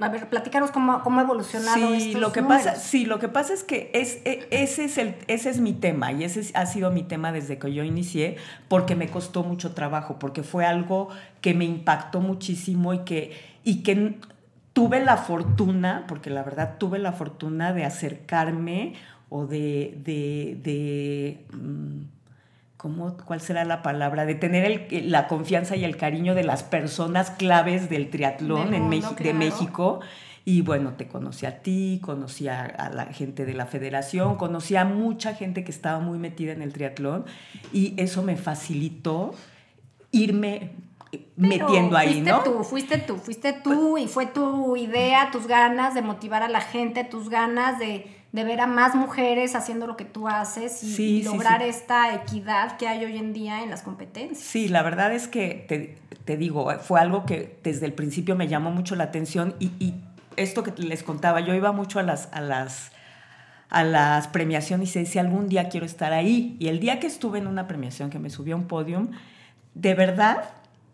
a 0.01 0.09
ver, 0.09 0.29
platícanos 0.29 0.71
cómo, 0.71 1.03
cómo 1.03 1.19
ha 1.21 1.23
evolucionado 1.25 1.77
Sí, 1.95 2.09
estos 2.09 2.21
lo 2.21 2.33
que 2.33 2.41
números. 2.43 2.65
pasa, 2.65 2.77
sí, 2.81 3.05
lo 3.07 3.19
que 3.19 3.29
pasa 3.29 3.53
es 3.53 3.65
que 3.65 3.91
es, 3.93 4.21
e- 4.25 4.47
ese, 4.51 4.85
es 4.85 4.97
el, 4.99 5.17
ese 5.27 5.51
es 5.51 5.61
mi 5.61 5.73
tema 5.73 6.13
y 6.13 6.23
ese 6.25 6.41
es- 6.41 6.55
ha 6.55 6.67
sido 6.67 6.91
mi 6.93 7.03
tema 7.03 7.33
desde 7.33 7.59
que 7.59 7.73
yo 7.75 7.83
inicié 7.83 8.37
porque 8.69 8.95
me 8.95 9.09
costó 9.09 9.43
mucho 9.43 9.75
trabajo, 9.75 10.19
porque 10.21 10.43
fue 10.45 10.65
algo 10.65 11.09
que 11.41 11.53
me 11.55 11.65
impactó 11.65 12.21
muchísimo 12.21 12.95
y 12.95 13.01
que, 13.01 13.37
y 13.65 13.83
que 13.83 14.19
tuve 14.79 15.05
la 15.05 15.17
fortuna, 15.17 16.05
porque 16.07 16.31
la 16.31 16.43
verdad 16.45 16.77
tuve 16.79 16.99
la 17.01 17.13
fortuna 17.13 17.73
de 17.73 17.85
acercarme 17.85 18.95
o 19.29 19.47
de, 19.47 19.99
de, 20.05 20.59
de, 20.63 21.45
mm, 21.53 22.03
¿cómo, 22.77 23.17
¿cuál 23.25 23.41
será 23.41 23.65
la 23.65 23.83
palabra? 23.83 24.25
De 24.25 24.35
tener 24.37 24.65
el- 24.91 25.11
la 25.11 25.27
confianza 25.27 25.75
y 25.75 25.85
el 25.85 25.97
cariño 25.97 26.35
de 26.37 26.45
las 26.45 26.63
personas 26.63 27.31
claves 27.33 27.91
del 27.91 28.09
triatlón 28.11 28.67
Del 28.71 28.75
en 28.75 28.91
de. 28.91 29.35
México. 29.35 30.01
Y 30.45 30.63
bueno, 30.63 30.93
te 30.93 31.09
conocí 31.09 31.45
a 31.45 31.61
ti, 31.61 31.99
conocí 32.03 32.47
a, 32.49 32.65
a 32.65 32.89
la 32.91 33.07
gente 33.07 33.45
de 33.45 33.53
la 33.55 33.67
federación, 33.67 34.37
conocí 34.37 34.77
a 34.77 34.85
mucha 34.85 35.35
gente 35.35 35.63
que 35.65 35.71
estaba 35.73 35.99
muy 35.99 36.19
metida 36.19 36.53
en 36.53 36.63
el 36.63 36.73
triatlón 36.73 37.25
y 37.73 37.95
eso 38.01 38.23
me 38.23 38.37
facilitó 38.37 39.35
irme 40.13 40.71
metiendo 41.37 41.97
ahí, 41.97 42.15
fuiste 42.15 42.31
¿no? 42.31 42.43
Tú, 42.43 42.65
fuiste 42.65 42.99
tú, 42.99 43.17
fuiste 43.17 43.53
tú 43.53 43.99
y 43.99 44.07
fue 44.09 44.27
tu 44.27 44.77
idea, 44.77 45.31
tus 45.31 45.47
ganas 45.47 45.95
de 45.95 46.03
motivar 46.03 46.43
a 46.43 46.49
la 46.49 46.61
gente, 46.61 47.05
tus 47.05 47.29
ganas 47.29 47.79
de, 47.79 48.07
ver 48.33 48.61
a 48.61 48.67
más 48.67 48.95
mujeres 48.95 49.55
haciendo 49.55 49.87
lo 49.87 49.97
que 49.97 50.05
tú 50.05 50.29
haces 50.29 50.83
y, 50.83 51.23
lograr 51.23 51.63
esta 51.63 52.15
equidad 52.15 52.77
que 52.77 52.87
hay 52.87 53.05
hoy 53.05 53.17
en 53.17 53.33
día 53.33 53.63
en 53.63 53.71
las 53.71 53.83
competencias. 53.83 54.39
Sí, 54.39 54.69
la 54.69 54.83
verdad 54.83 55.13
es 55.13 55.29
que 55.29 55.99
te, 56.25 56.37
digo, 56.37 56.71
fue 56.81 57.01
algo 57.01 57.25
que 57.25 57.59
desde 57.63 57.87
el 57.87 57.95
principio 57.95 58.37
me 58.37 58.47
llamó 58.47 58.71
mucho 58.71 58.95
la 58.95 59.05
atención 59.05 59.55
y, 59.59 59.95
esto 60.37 60.63
que 60.63 60.73
les 60.81 61.03
contaba, 61.03 61.41
yo 61.41 61.53
iba 61.53 61.73
mucho 61.73 61.99
a 61.99 62.05
las, 62.05 62.29
a 62.31 62.41
las 62.41 62.93
a 63.71 63.83
las 63.85 64.29
premiaciones 64.29 64.95
y 64.95 65.01
decía, 65.01 65.21
algún 65.21 65.49
día 65.49 65.69
quiero 65.69 65.85
estar 65.85 66.13
ahí. 66.13 66.57
Y 66.59 66.69
el 66.69 66.81
día 66.81 67.01
que 67.01 67.07
estuve 67.07 67.39
en 67.39 67.47
una 67.47 67.67
premiación, 67.67 68.09
que 68.09 68.19
me 68.19 68.31
subí 68.31 68.53
a 68.53 68.57
un 68.57 68.67
podium, 68.67 69.11
de 69.75 69.95
verdad 69.95 70.45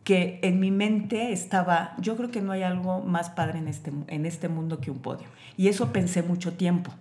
que 0.04 0.38
en 0.42 0.60
mi 0.60 0.70
mente 0.70 1.32
estaba, 1.32 1.94
yo 1.98 2.16
creo 2.16 2.30
que 2.30 2.42
no 2.42 2.52
hay 2.52 2.62
algo 2.62 3.00
más 3.00 3.30
padre 3.30 3.58
en 3.58 3.68
este, 3.68 3.90
en 4.08 4.26
este 4.26 4.48
mundo 4.48 4.80
que 4.80 4.90
un 4.90 4.98
podio. 4.98 5.26
Y 5.56 5.68
eso 5.68 5.92
pensé 5.92 6.22
mucho 6.22 6.52
tiempo. 6.52 6.92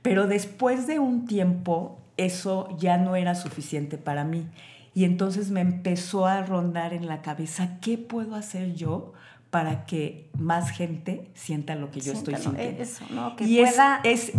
Pero 0.00 0.26
después 0.26 0.86
de 0.86 0.98
un 0.98 1.26
tiempo, 1.26 1.98
eso 2.16 2.74
ya 2.78 2.96
no 2.96 3.16
era 3.16 3.34
suficiente 3.34 3.98
para 3.98 4.24
mí. 4.24 4.46
Y 4.94 5.04
entonces 5.04 5.50
me 5.50 5.60
empezó 5.60 6.26
a 6.26 6.42
rondar 6.42 6.94
en 6.94 7.06
la 7.06 7.20
cabeza, 7.20 7.78
¿qué 7.80 7.98
puedo 7.98 8.34
hacer 8.34 8.74
yo 8.74 9.12
para 9.50 9.86
que 9.86 10.28
más 10.36 10.70
gente 10.70 11.30
sienta 11.34 11.74
lo 11.74 11.90
que 11.90 12.00
yo 12.00 12.12
estoy 12.12 12.34
sintiendo. 12.36 12.82
Eso, 12.82 13.04
¿no? 13.10 13.34
Que 13.34 13.44
y 13.44 13.60
es, 13.60 13.78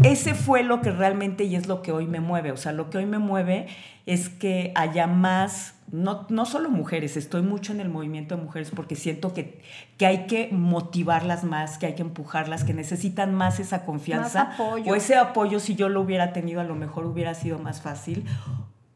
ese 0.04 0.36
fue 0.36 0.62
lo 0.62 0.82
que 0.82 0.92
realmente 0.92 1.46
y 1.46 1.56
es 1.56 1.68
lo 1.68 1.82
que 1.82 1.92
hoy 1.92 2.06
me 2.06 2.20
mueve. 2.20 2.52
O 2.52 2.58
sea, 2.58 2.74
lo 2.74 2.92
que 2.92 3.00
hoy 3.00 3.08
me 3.08 3.18
mueve 3.18 3.68
es 4.06 4.30
que 4.30 4.72
haya 4.76 5.08
más, 5.08 5.74
no, 5.92 6.28
no 6.30 6.46
solo 6.46 6.70
mujeres, 6.70 7.18
estoy 7.18 7.42
mucho 7.42 7.74
en 7.74 7.80
el 7.80 7.90
movimiento 7.90 8.36
de 8.36 8.44
mujeres 8.44 8.72
porque 8.76 8.96
siento 8.96 9.34
que, 9.34 9.62
que 9.98 10.06
hay 10.06 10.28
que 10.28 10.50
motivarlas 10.52 11.44
más, 11.44 11.80
que 11.80 11.88
hay 11.88 11.96
que 11.96 12.04
empujarlas, 12.04 12.64
que 12.64 12.76
necesitan 12.76 13.34
más 13.34 13.60
esa 13.60 13.86
confianza. 13.86 14.46
Más 14.46 14.60
apoyo. 14.60 14.92
O 14.92 14.96
ese 14.96 15.16
apoyo, 15.16 15.60
si 15.60 15.74
yo 15.74 15.90
lo 15.90 16.02
hubiera 16.02 16.34
tenido, 16.34 16.62
a 16.62 16.66
lo 16.66 16.76
mejor 16.76 17.08
hubiera 17.08 17.34
sido 17.34 17.58
más 17.58 17.82
fácil. 17.82 18.26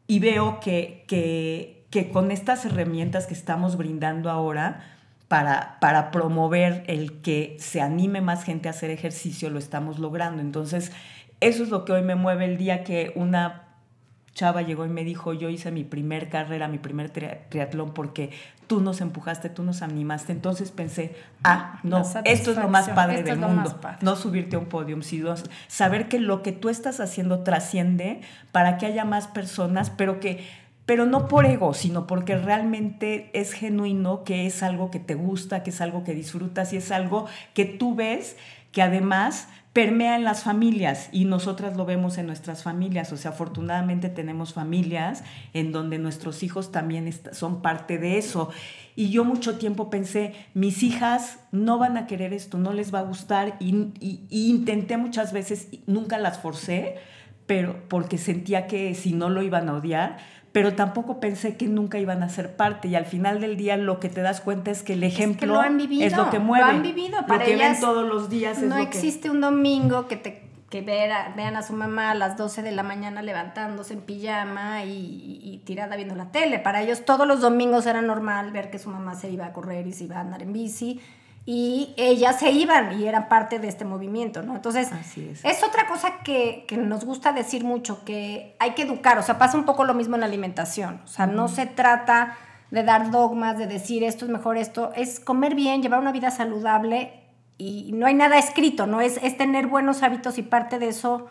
Y 0.06 0.20
veo 0.20 0.60
que, 0.60 1.04
que, 1.08 1.86
que 1.90 2.10
con 2.10 2.30
estas 2.30 2.64
herramientas 2.64 3.26
que 3.26 3.34
estamos 3.34 3.76
brindando 3.76 4.30
ahora, 4.30 4.80
para, 5.28 6.10
promover 6.12 6.84
el 6.86 7.20
que 7.20 7.56
se 7.58 7.80
anime 7.80 8.20
más 8.20 8.44
gente 8.44 8.68
a 8.68 8.70
hacer 8.70 8.90
ejercicio, 8.90 9.50
lo 9.50 9.58
estamos 9.58 9.98
logrando. 9.98 10.40
Entonces, 10.40 10.92
eso 11.40 11.62
es 11.62 11.70
lo 11.70 11.84
que 11.84 11.92
hoy 11.92 12.02
me 12.02 12.14
mueve 12.14 12.44
el 12.44 12.56
día 12.56 12.84
que 12.84 13.12
una 13.16 13.62
chava 14.34 14.62
llegó 14.62 14.84
y 14.84 14.88
me 14.88 15.04
dijo, 15.04 15.32
yo 15.32 15.48
hice 15.48 15.70
mi 15.70 15.84
primer 15.84 16.28
carrera, 16.28 16.66
mi 16.66 16.78
primer 16.78 17.10
triatlón 17.10 17.94
porque 17.94 18.30
tú 18.66 18.80
nos 18.80 19.00
empujaste, 19.00 19.48
tú 19.48 19.62
nos 19.62 19.82
animaste. 19.82 20.32
Entonces 20.32 20.70
pensé, 20.72 21.14
ah, 21.44 21.78
no, 21.82 22.02
esto 22.24 22.50
es 22.50 22.56
lo 22.56 22.68
más 22.68 22.88
padre 22.90 23.22
del 23.22 23.38
mundo. 23.38 23.78
No 24.00 24.16
subirte 24.16 24.56
a 24.56 24.58
un 24.58 24.66
podium, 24.66 25.02
sino 25.02 25.34
saber 25.68 26.08
que 26.08 26.18
lo 26.18 26.42
que 26.42 26.52
tú 26.52 26.68
estás 26.68 27.00
haciendo 27.00 27.40
trasciende 27.44 28.20
para 28.52 28.76
que 28.76 28.86
haya 28.86 29.04
más 29.04 29.28
personas, 29.28 29.90
pero 29.90 30.18
que 30.18 30.44
pero 30.86 31.06
no 31.06 31.28
por 31.28 31.46
ego, 31.46 31.72
sino 31.74 32.06
porque 32.06 32.36
realmente 32.36 33.30
es 33.32 33.52
genuino, 33.52 34.24
que 34.24 34.46
es 34.46 34.62
algo 34.62 34.90
que 34.90 35.00
te 35.00 35.14
gusta, 35.14 35.62
que 35.62 35.70
es 35.70 35.80
algo 35.80 36.04
que 36.04 36.14
disfrutas 36.14 36.72
y 36.72 36.76
es 36.76 36.90
algo 36.90 37.26
que 37.54 37.64
tú 37.64 37.94
ves 37.94 38.36
que 38.70 38.82
además 38.82 39.48
permea 39.72 40.14
en 40.14 40.22
las 40.22 40.44
familias 40.44 41.08
y 41.10 41.24
nosotras 41.24 41.76
lo 41.76 41.84
vemos 41.84 42.16
en 42.16 42.26
nuestras 42.26 42.62
familias, 42.62 43.12
o 43.12 43.16
sea, 43.16 43.32
afortunadamente 43.32 44.08
tenemos 44.08 44.52
familias 44.52 45.24
en 45.52 45.72
donde 45.72 45.98
nuestros 45.98 46.44
hijos 46.44 46.70
también 46.70 47.12
son 47.32 47.60
parte 47.60 47.98
de 47.98 48.16
eso. 48.16 48.50
Y 48.94 49.10
yo 49.10 49.24
mucho 49.24 49.58
tiempo 49.58 49.90
pensé, 49.90 50.32
mis 50.54 50.84
hijas 50.84 51.40
no 51.50 51.78
van 51.78 51.96
a 51.96 52.06
querer 52.06 52.32
esto, 52.32 52.56
no 52.56 52.72
les 52.72 52.94
va 52.94 53.00
a 53.00 53.02
gustar 53.02 53.56
y, 53.58 53.92
y 54.00 54.50
intenté 54.50 54.96
muchas 54.96 55.32
veces, 55.32 55.68
nunca 55.86 56.18
las 56.18 56.38
forcé, 56.38 56.94
pero 57.46 57.88
porque 57.88 58.16
sentía 58.16 58.68
que 58.68 58.94
si 58.94 59.12
no 59.12 59.28
lo 59.28 59.42
iban 59.42 59.68
a 59.68 59.74
odiar, 59.74 60.18
pero 60.54 60.76
tampoco 60.76 61.18
pensé 61.18 61.56
que 61.56 61.66
nunca 61.66 61.98
iban 61.98 62.22
a 62.22 62.28
ser 62.28 62.54
parte 62.54 62.86
y 62.86 62.94
al 62.94 63.06
final 63.06 63.40
del 63.40 63.56
día 63.56 63.76
lo 63.76 63.98
que 63.98 64.08
te 64.08 64.22
das 64.22 64.40
cuenta 64.40 64.70
es 64.70 64.84
que 64.84 64.92
el 64.92 65.02
ejemplo 65.02 65.46
es, 65.46 65.48
lo, 65.48 65.60
han 65.60 65.76
vivido, 65.76 66.06
es 66.06 66.16
lo 66.16 66.30
que 66.30 66.38
mueve. 66.38 66.64
Lo 66.64 66.70
han 66.70 66.82
vivido, 66.82 67.26
para 67.26 67.40
lo 67.40 67.44
que 67.44 67.56
ven 67.56 67.80
todos 67.80 68.06
los 68.06 68.30
días 68.30 68.62
no 68.62 68.76
lo 68.76 68.82
existe 68.82 69.30
un 69.30 69.40
domingo 69.40 70.06
que 70.06 70.16
te 70.16 70.44
que 70.70 70.80
vean 70.80 71.56
a 71.56 71.62
su 71.62 71.72
mamá 71.72 72.12
a 72.12 72.14
las 72.14 72.36
12 72.36 72.62
de 72.62 72.70
la 72.70 72.84
mañana 72.84 73.20
levantándose 73.20 73.94
en 73.94 74.02
pijama 74.02 74.84
y, 74.84 75.40
y, 75.42 75.58
tirada 75.64 75.94
viendo 75.96 76.14
la 76.14 76.32
tele. 76.32 76.58
Para 76.60 76.82
ellos 76.82 77.04
todos 77.04 77.28
los 77.28 77.40
domingos 77.40 77.86
era 77.86 78.02
normal 78.02 78.52
ver 78.52 78.70
que 78.70 78.78
su 78.78 78.90
mamá 78.90 79.16
se 79.16 79.30
iba 79.30 79.46
a 79.46 79.52
correr 79.52 79.86
y 79.88 79.92
se 79.92 80.04
iba 80.04 80.16
a 80.16 80.20
andar 80.20 80.42
en 80.42 80.52
bici 80.52 81.00
y 81.46 81.92
ellas 81.98 82.38
se 82.38 82.50
iban 82.50 82.98
y 82.98 83.06
eran 83.06 83.28
parte 83.28 83.58
de 83.58 83.68
este 83.68 83.84
movimiento, 83.84 84.42
¿no? 84.42 84.56
Entonces, 84.56 84.90
es. 85.44 85.62
otra 85.62 85.86
cosa 85.86 86.20
que, 86.24 86.66
nos 86.78 87.04
gusta 87.04 87.32
decir 87.32 87.64
mucho, 87.64 88.04
que 88.04 88.56
hay 88.58 88.70
que 88.70 88.82
educar, 88.82 89.18
o 89.18 89.22
sea, 89.22 89.38
pasa 89.38 89.58
un 89.58 89.64
poco 89.64 89.84
lo 89.84 89.92
mismo 89.92 90.16
en 90.16 90.20
la 90.20 90.26
alimentación, 90.26 91.02
o 91.04 91.06
sea, 91.06 91.26
no 91.26 91.48
se 91.48 91.66
trata 91.66 92.36
de 92.70 92.82
dar 92.82 93.10
dogmas, 93.10 93.58
de 93.58 93.66
decir 93.66 94.04
esto 94.04 94.24
es 94.24 94.30
mejor, 94.30 94.56
esto 94.56 94.92
es 94.96 95.20
comer 95.20 95.54
bien, 95.54 95.82
llevar 95.82 96.00
una 96.00 96.12
vida 96.12 96.30
saludable 96.30 97.12
y 97.58 97.92
no 97.92 98.06
hay 98.06 98.14
nada 98.14 98.38
escrito, 98.38 98.86
¿no? 98.86 99.02
Es, 99.02 99.18
es 99.22 99.36
tener 99.36 99.66
buenos 99.66 100.02
hábitos 100.02 100.38
y 100.38 100.42
parte 100.42 100.78
de 100.78 100.88
eso 100.88 101.28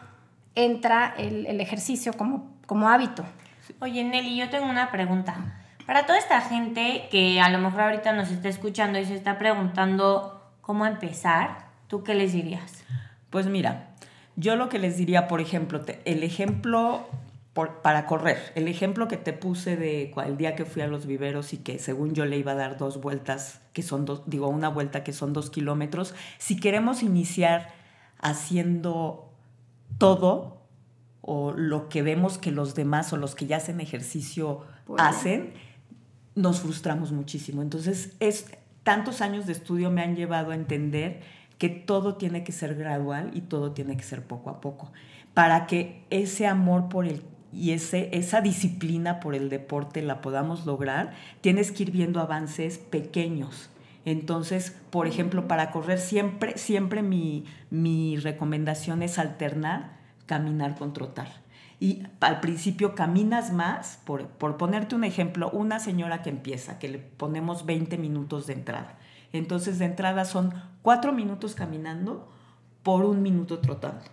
entra 0.53 1.13
el, 1.17 1.48
el 1.48 1.60
ejercicio 1.60 2.13
como, 2.13 2.55
como 2.67 2.88
hábito. 2.88 3.25
Oye, 3.79 4.03
Nelly, 4.03 4.38
yo 4.38 4.50
tengo 4.50 4.70
una 4.70 4.91
pregunta. 4.91 5.62
Para 5.86 6.06
toda 6.06 6.18
esta 6.18 6.40
gente 6.42 7.08
que 7.12 7.42
a 7.42 7.50
lo 7.50 7.60
mejor 7.60 7.82
ahorita 7.82 8.13
nos 8.13 8.32
está 8.32 8.48
escuchando 8.48 9.00
y 9.00 9.06
se 9.06 9.16
está 9.16 9.38
preguntando 9.38 10.42
cómo 10.62 10.86
empezar, 10.86 11.68
¿tú 11.88 12.04
qué 12.04 12.16
les 12.16 12.32
dirías? 12.32 12.84
Pues 13.30 13.48
mira, 13.48 13.90
yo 14.36 14.56
lo 14.56 14.70
que 14.70 14.80
les 14.80 14.98
diría, 14.98 15.28
por 15.28 15.42
ejemplo, 15.42 15.82
el 16.06 16.24
ejemplo 16.24 17.08
para 17.54 18.08
correr, 18.08 18.52
el 18.56 18.68
ejemplo 18.68 19.08
que 19.08 19.18
te 19.18 19.32
puse 19.32 19.78
de 19.78 20.12
el 20.25 20.38
día 20.38 20.56
que 20.56 20.66
fui 20.66 20.82
a 20.82 20.88
los 20.88 21.06
viveros 21.06 21.54
y 21.54 21.58
que 21.58 21.78
según 21.78 22.16
yo 22.16 22.25
le 22.25 22.38
iba 22.38 22.54
a 22.54 22.56
dar 22.56 22.78
dos 22.78 23.00
vueltas, 23.00 23.62
que 23.74 23.84
son 23.84 24.06
dos, 24.06 24.24
digo, 24.25 24.48
una 24.48 24.70
vuelta 24.70 25.04
que 25.04 25.13
son 25.13 25.34
dos 25.34 25.52
kilómetros, 25.52 26.16
si 26.40 26.60
queremos 26.60 27.04
iniciar 27.04 27.70
haciendo 28.20 29.30
todo 30.00 30.63
o 31.22 31.52
lo 31.52 31.90
que 31.90 32.02
vemos 32.02 32.40
que 32.40 32.52
los 32.52 32.74
demás 32.74 33.13
o 33.13 33.18
los 33.18 33.36
que 33.36 33.46
ya 33.46 33.58
hacen 33.58 33.80
ejercicio 33.82 34.66
hacen, 34.98 35.54
nos 36.36 36.62
frustramos 36.62 37.12
muchísimo. 37.12 37.62
Entonces, 37.62 38.16
es, 38.20 38.48
tantos 38.84 39.22
años 39.22 39.46
de 39.46 39.54
estudio 39.54 39.92
me 39.92 40.02
han 40.02 40.16
llevado 40.16 40.52
a 40.52 40.56
entender 40.56 41.22
que 41.58 41.70
todo 41.70 42.16
tiene 42.16 42.44
que 42.44 42.52
ser 42.52 42.75
gradual 42.75 43.32
y 43.34 43.42
todo 43.42 43.72
tiene 43.72 43.96
que 43.96 44.04
ser 44.04 44.24
poco 44.24 44.50
a 44.50 44.60
poco, 44.60 44.92
para 45.34 45.68
que 45.68 46.04
ese 46.10 46.48
amor 46.48 46.90
por 46.90 47.06
el 47.06 47.24
y 47.56 47.72
ese, 47.72 48.10
esa 48.13 48.42
disciplina 48.42 49.20
por 49.20 49.36
el 49.36 49.50
deporte 49.50 50.02
la 50.02 50.22
podamos 50.22 50.66
lograr, 50.66 51.13
tienes 51.42 51.72
que 51.72 51.84
ir 51.84 51.92
viendo 51.92 52.20
avances 52.20 52.80
pequeños. 52.80 53.70
Entonces, 54.06 54.75
por 54.90 55.06
ejemplo, 55.06 55.48
para 55.48 55.70
correr 55.70 56.00
siempre, 56.00 56.58
siempre 56.58 57.04
mi, 57.04 57.46
mi 57.70 58.18
recomendación 58.18 59.04
es 59.04 59.20
alternar 59.20 60.02
caminar 60.25 60.75
con 60.75 60.94
trotar 60.94 61.43
y 61.84 62.02
al 62.22 62.40
principio 62.40 62.96
caminas 62.96 63.52
más, 63.52 64.00
por, 64.06 64.28
por, 64.28 64.56
ponerte 64.56 64.96
un 64.96 65.04
ejemplo, 65.04 65.50
una 65.52 65.82
señora 65.82 66.22
que 66.22 66.30
empieza, 66.30 66.80
que 66.80 66.88
le 66.88 66.98
ponemos 66.98 67.66
20 67.66 67.98
minutos 67.98 68.48
de 68.48 68.54
entrada. 68.54 68.98
Entonces 69.34 69.80
de 69.80 69.86
entrada 69.86 70.24
son 70.24 70.54
4 70.82 71.12
minutos 71.12 71.56
caminando 71.56 72.32
por 72.84 73.04
un 73.04 73.22
minuto 73.22 73.60
trotando. 73.60 74.06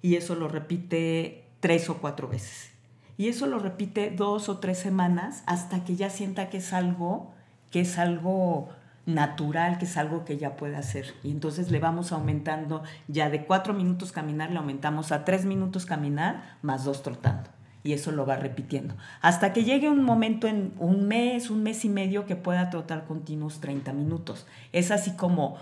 Y 0.00 0.14
eso 0.14 0.34
lo 0.34 0.48
repite 0.48 1.44
tres 1.60 1.90
o 1.90 1.98
cuatro 1.98 2.26
veces. 2.26 2.70
Y 3.18 3.28
eso 3.28 3.46
lo 3.46 3.58
repite 3.58 4.10
dos 4.10 4.48
o 4.48 4.56
tres 4.56 4.78
semanas 4.78 5.42
hasta 5.44 5.84
que 5.84 5.96
ya 5.96 6.08
sienta 6.08 6.48
que 6.48 6.56
es 6.56 6.72
algo, 6.72 7.34
que 7.70 7.80
es 7.80 7.98
algo 7.98 8.70
natural, 9.14 9.78
que 9.78 9.84
es 9.84 9.96
algo 9.96 10.24
que 10.24 10.38
ya 10.38 10.56
puede 10.56 10.76
hacer. 10.76 11.14
Y 11.22 11.30
entonces 11.30 11.70
le 11.70 11.78
vamos 11.78 12.12
aumentando, 12.12 12.82
ya 13.08 13.30
de 13.30 13.44
cuatro 13.44 13.74
minutos 13.74 14.12
caminar, 14.12 14.50
le 14.50 14.58
aumentamos 14.58 15.12
a 15.12 15.24
tres 15.24 15.44
minutos 15.44 15.86
caminar, 15.86 16.56
más 16.62 16.84
dos 16.84 17.02
trotando. 17.02 17.50
Y 17.82 17.94
eso 17.94 18.12
lo 18.12 18.26
va 18.26 18.36
repitiendo. 18.36 18.94
Hasta 19.22 19.52
que 19.52 19.64
llegue 19.64 19.88
un 19.88 20.04
momento 20.04 20.46
en 20.46 20.74
un 20.78 21.08
mes, 21.08 21.50
un 21.50 21.62
mes 21.62 21.84
y 21.84 21.88
medio 21.88 22.26
que 22.26 22.36
pueda 22.36 22.68
trotar 22.68 23.06
continuos 23.06 23.60
30 23.60 23.92
minutos. 23.94 24.46
Es 24.72 24.90
así 24.90 25.12
como 25.12 25.56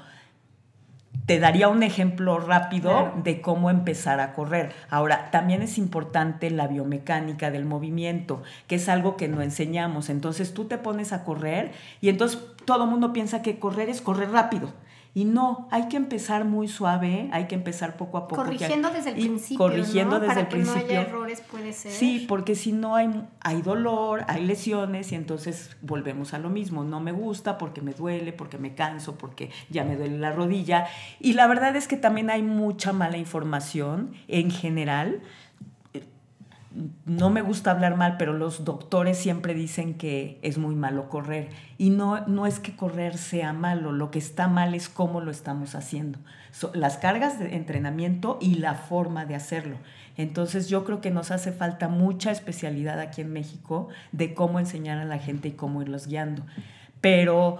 te 1.26 1.38
daría 1.38 1.68
un 1.68 1.82
ejemplo 1.82 2.38
rápido 2.38 3.12
de 3.22 3.42
cómo 3.42 3.68
empezar 3.68 4.18
a 4.18 4.32
correr. 4.32 4.72
Ahora, 4.88 5.30
también 5.30 5.60
es 5.60 5.76
importante 5.76 6.50
la 6.50 6.66
biomecánica 6.66 7.50
del 7.50 7.66
movimiento, 7.66 8.42
que 8.66 8.76
es 8.76 8.88
algo 8.88 9.16
que 9.16 9.28
no 9.28 9.42
enseñamos. 9.42 10.08
Entonces 10.08 10.54
tú 10.54 10.64
te 10.64 10.78
pones 10.78 11.12
a 11.12 11.24
correr 11.24 11.72
y 12.00 12.08
entonces 12.08 12.40
todo 12.64 12.84
el 12.84 12.90
mundo 12.90 13.12
piensa 13.12 13.42
que 13.42 13.58
correr 13.58 13.90
es 13.90 14.00
correr 14.00 14.30
rápido. 14.30 14.72
Y 15.18 15.24
no, 15.24 15.66
hay 15.72 15.88
que 15.88 15.96
empezar 15.96 16.44
muy 16.44 16.68
suave, 16.68 17.28
hay 17.32 17.48
que 17.48 17.56
empezar 17.56 17.96
poco 17.96 18.18
a 18.18 18.28
poco. 18.28 18.44
Corrigiendo 18.44 18.88
desde 18.90 19.10
el 19.10 19.16
principio. 19.16 19.58
Corrigiendo 19.58 20.20
desde 20.20 20.28
Para 20.28 20.40
el 20.42 20.46
que 20.46 20.52
principio. 20.52 20.80
No 20.80 20.88
haya 20.90 21.00
errores 21.00 21.40
puede 21.40 21.72
ser. 21.72 21.90
Sí, 21.90 22.24
porque 22.28 22.54
si 22.54 22.70
no 22.70 22.94
hay, 22.94 23.10
hay 23.40 23.60
dolor, 23.60 24.22
hay 24.28 24.46
lesiones 24.46 25.10
y 25.10 25.16
entonces 25.16 25.76
volvemos 25.82 26.34
a 26.34 26.38
lo 26.38 26.50
mismo. 26.50 26.84
No 26.84 27.00
me 27.00 27.10
gusta 27.10 27.58
porque 27.58 27.80
me 27.80 27.94
duele, 27.94 28.32
porque 28.32 28.58
me 28.58 28.76
canso, 28.76 29.18
porque 29.18 29.50
ya 29.70 29.82
me 29.82 29.96
duele 29.96 30.18
la 30.18 30.30
rodilla. 30.30 30.86
Y 31.18 31.32
la 31.32 31.48
verdad 31.48 31.74
es 31.74 31.88
que 31.88 31.96
también 31.96 32.30
hay 32.30 32.42
mucha 32.42 32.92
mala 32.92 33.16
información 33.16 34.12
en 34.28 34.52
general 34.52 35.20
no 37.06 37.30
me 37.30 37.42
gusta 37.42 37.70
hablar 37.70 37.96
mal, 37.96 38.16
pero 38.18 38.32
los 38.32 38.64
doctores 38.64 39.18
siempre 39.18 39.54
dicen 39.54 39.94
que 39.94 40.38
es 40.42 40.58
muy 40.58 40.74
malo 40.74 41.08
correr. 41.08 41.48
Y 41.76 41.90
no, 41.90 42.26
no 42.26 42.46
es 42.46 42.60
que 42.60 42.76
correr 42.76 43.18
sea 43.18 43.52
malo, 43.52 43.92
lo 43.92 44.10
que 44.10 44.18
está 44.18 44.48
mal 44.48 44.74
es 44.74 44.88
cómo 44.88 45.20
lo 45.20 45.30
estamos 45.30 45.74
haciendo. 45.74 46.18
las 46.74 46.98
cargas 46.98 47.38
de 47.38 47.56
entrenamiento 47.56 48.38
y 48.40 48.56
la 48.56 48.74
forma 48.74 49.24
de 49.24 49.34
hacerlo. 49.34 49.76
Entonces 50.16 50.68
yo 50.68 50.84
creo 50.84 51.00
que 51.00 51.10
nos 51.10 51.30
hace 51.30 51.52
falta 51.52 51.88
mucha 51.88 52.30
especialidad 52.30 53.00
aquí 53.00 53.20
en 53.20 53.32
México 53.32 53.88
de 54.12 54.34
cómo 54.34 54.58
enseñar 54.58 54.98
a 54.98 55.04
la 55.04 55.18
gente 55.18 55.48
y 55.48 55.52
cómo 55.52 55.82
irlos 55.82 56.06
guiando. 56.06 56.44
Pero, 57.00 57.58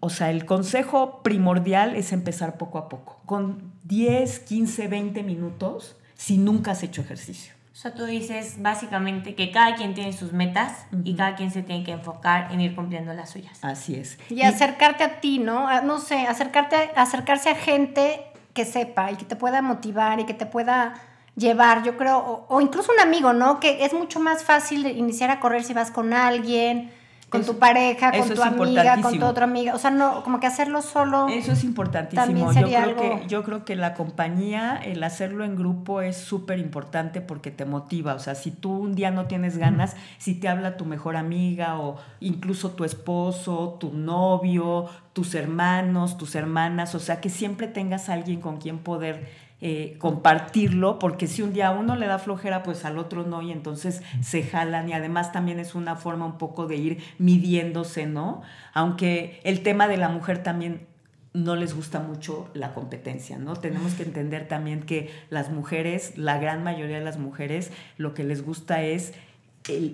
o 0.00 0.10
sea, 0.10 0.30
el 0.30 0.44
consejo 0.44 1.22
primordial 1.22 1.96
es 1.96 2.12
empezar 2.12 2.58
poco 2.58 2.78
a 2.78 2.88
poco, 2.88 3.20
con 3.24 3.72
10, 3.84 4.40
15, 4.40 4.88
20 4.88 5.22
minutos 5.22 5.96
si 6.14 6.38
nunca 6.38 6.72
has 6.72 6.82
hecho 6.82 7.00
ejercicio. 7.00 7.55
O 7.76 7.78
sea, 7.78 7.92
tú 7.92 8.06
dices 8.06 8.62
básicamente 8.62 9.34
que 9.34 9.50
cada 9.50 9.74
quien 9.74 9.92
tiene 9.92 10.14
sus 10.14 10.32
metas 10.32 10.86
y 11.04 11.14
cada 11.14 11.36
quien 11.36 11.50
se 11.50 11.62
tiene 11.62 11.84
que 11.84 11.92
enfocar 11.92 12.50
en 12.50 12.62
ir 12.62 12.74
cumpliendo 12.74 13.12
las 13.12 13.28
suyas. 13.28 13.58
Así 13.62 13.96
es. 13.96 14.18
Y, 14.30 14.40
acercarte 14.40 15.04
a 15.04 15.20
ti, 15.20 15.38
¿no? 15.38 15.68
no 15.82 15.98
sé, 15.98 16.26
acercarte, 16.26 16.90
acercarse 16.96 17.50
a 17.50 17.54
gente 17.54 18.22
que 18.54 18.64
sepa 18.64 19.12
y 19.12 19.16
que 19.16 19.26
te 19.26 19.36
pueda 19.36 19.60
motivar 19.60 20.18
y 20.20 20.24
que 20.24 20.32
te 20.32 20.46
pueda 20.46 20.94
llevar, 21.36 21.82
yo 21.82 21.98
creo, 21.98 22.16
o, 22.16 22.46
o 22.48 22.62
incluso 22.62 22.92
un 22.92 23.00
amigo, 23.00 23.34
¿no? 23.34 23.60
Que 23.60 23.84
es 23.84 23.92
mucho 23.92 24.20
más 24.20 24.42
fácil 24.42 24.86
iniciar 24.86 25.28
a 25.28 25.38
correr 25.38 25.62
si 25.62 25.74
vas 25.74 25.90
con 25.90 26.14
alguien 26.14 26.90
con 27.36 27.46
tu 27.46 27.58
pareja, 27.58 28.12
con 28.12 28.28
tu 28.28 28.42
amiga, 28.42 29.00
con 29.00 29.18
tu 29.18 29.24
otra 29.24 29.44
amiga. 29.44 29.74
O 29.74 29.78
sea, 29.78 29.90
no, 29.90 30.22
como 30.22 30.40
que 30.40 30.46
hacerlo 30.46 30.82
solo. 30.82 31.28
Eso 31.28 31.52
es 31.52 31.64
importantísimo. 31.64 32.52
Yo 32.52 32.66
creo, 32.66 32.96
que, 32.96 33.22
yo 33.28 33.44
creo 33.44 33.64
que 33.64 33.76
la 33.76 33.94
compañía, 33.94 34.76
el 34.76 35.02
hacerlo 35.02 35.44
en 35.44 35.56
grupo 35.56 36.00
es 36.00 36.16
súper 36.16 36.58
importante 36.58 37.20
porque 37.20 37.50
te 37.50 37.64
motiva. 37.64 38.14
O 38.14 38.18
sea, 38.18 38.34
si 38.34 38.50
tú 38.50 38.72
un 38.72 38.94
día 38.94 39.10
no 39.10 39.26
tienes 39.26 39.58
ganas, 39.58 39.96
si 40.18 40.34
te 40.34 40.48
habla 40.48 40.76
tu 40.76 40.84
mejor 40.84 41.16
amiga 41.16 41.78
o 41.78 41.96
incluso 42.20 42.70
tu 42.70 42.84
esposo, 42.84 43.76
tu 43.80 43.92
novio, 43.92 44.88
tus 45.12 45.34
hermanos, 45.34 46.18
tus 46.18 46.34
hermanas, 46.34 46.94
o 46.94 46.98
sea, 46.98 47.20
que 47.20 47.30
siempre 47.30 47.68
tengas 47.68 48.08
alguien 48.08 48.40
con 48.40 48.58
quien 48.58 48.78
poder 48.78 49.45
eh, 49.68 49.96
compartirlo, 49.98 51.00
porque 51.00 51.26
si 51.26 51.42
un 51.42 51.52
día 51.52 51.66
a 51.66 51.70
uno 51.72 51.96
le 51.96 52.06
da 52.06 52.20
flojera, 52.20 52.62
pues 52.62 52.84
al 52.84 52.98
otro 52.98 53.24
no, 53.24 53.42
y 53.42 53.50
entonces 53.50 54.00
se 54.20 54.44
jalan, 54.44 54.88
y 54.88 54.92
además 54.92 55.32
también 55.32 55.58
es 55.58 55.74
una 55.74 55.96
forma 55.96 56.24
un 56.24 56.38
poco 56.38 56.68
de 56.68 56.76
ir 56.76 56.98
midiéndose, 57.18 58.06
¿no? 58.06 58.42
Aunque 58.74 59.40
el 59.42 59.64
tema 59.64 59.88
de 59.88 59.96
la 59.96 60.08
mujer 60.08 60.40
también 60.44 60.86
no 61.32 61.56
les 61.56 61.74
gusta 61.74 61.98
mucho 61.98 62.48
la 62.54 62.74
competencia, 62.74 63.38
¿no? 63.38 63.56
Tenemos 63.56 63.94
que 63.94 64.04
entender 64.04 64.46
también 64.46 64.84
que 64.84 65.10
las 65.30 65.50
mujeres, 65.50 66.16
la 66.16 66.38
gran 66.38 66.62
mayoría 66.62 67.00
de 67.00 67.04
las 67.04 67.18
mujeres, 67.18 67.72
lo 67.96 68.14
que 68.14 68.22
les 68.22 68.44
gusta 68.44 68.84
es 68.84 69.14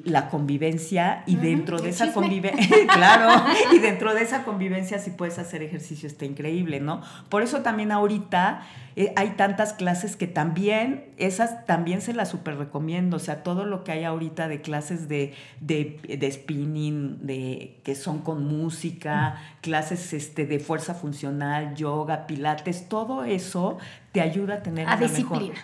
la 0.05 0.29
convivencia 0.29 1.23
y 1.27 1.37
dentro 1.37 1.81
de 1.81 1.91
esa 1.91 2.13
convivencia, 2.13 2.77
claro, 2.93 3.45
y 3.73 3.79
dentro 3.79 4.15
de 4.15 4.23
esa 4.23 4.45
convivencia 4.45 4.99
si 4.99 5.11
puedes 5.11 5.39
hacer 5.39 5.63
ejercicio 5.63 6.07
está 6.07 6.25
increíble, 6.25 6.81
¿no? 6.81 7.01
Por 7.29 7.43
eso 7.43 7.63
también 7.63 7.93
ahorita 7.93 8.63
eh, 8.97 9.13
hay 9.17 9.31
tantas 9.31 9.73
clases 9.73 10.17
que 10.17 10.27
también, 10.27 11.05
esas 11.17 11.65
también 11.67 12.03
se 12.03 12.13
las 12.13 12.29
super 12.29 12.57
recomiendo, 12.57 13.17
o 13.17 13.21
sea, 13.21 13.43
todo 13.43 13.65
lo 13.65 13.85
que 13.85 13.93
hay 13.93 14.05
ahorita 14.05 14.49
de 14.49 14.61
clases 14.61 15.09
de, 15.09 15.35
de, 15.61 16.31
spinning, 16.31 17.27
de, 17.27 17.81
que 17.85 17.95
son 17.95 18.19
con 18.19 18.47
música, 18.47 19.37
clases 19.61 20.13
este, 20.13 20.47
de 20.47 20.59
fuerza 20.59 20.95
funcional, 20.95 21.75
yoga, 21.75 22.27
pilates, 22.27 22.89
todo 22.89 23.25
eso 23.25 23.79
te 24.13 24.21
ayuda 24.21 24.57
a 24.57 24.63
tener 24.63 24.87
a 24.87 24.97
una 24.97 25.07
disciplina. 25.07 25.55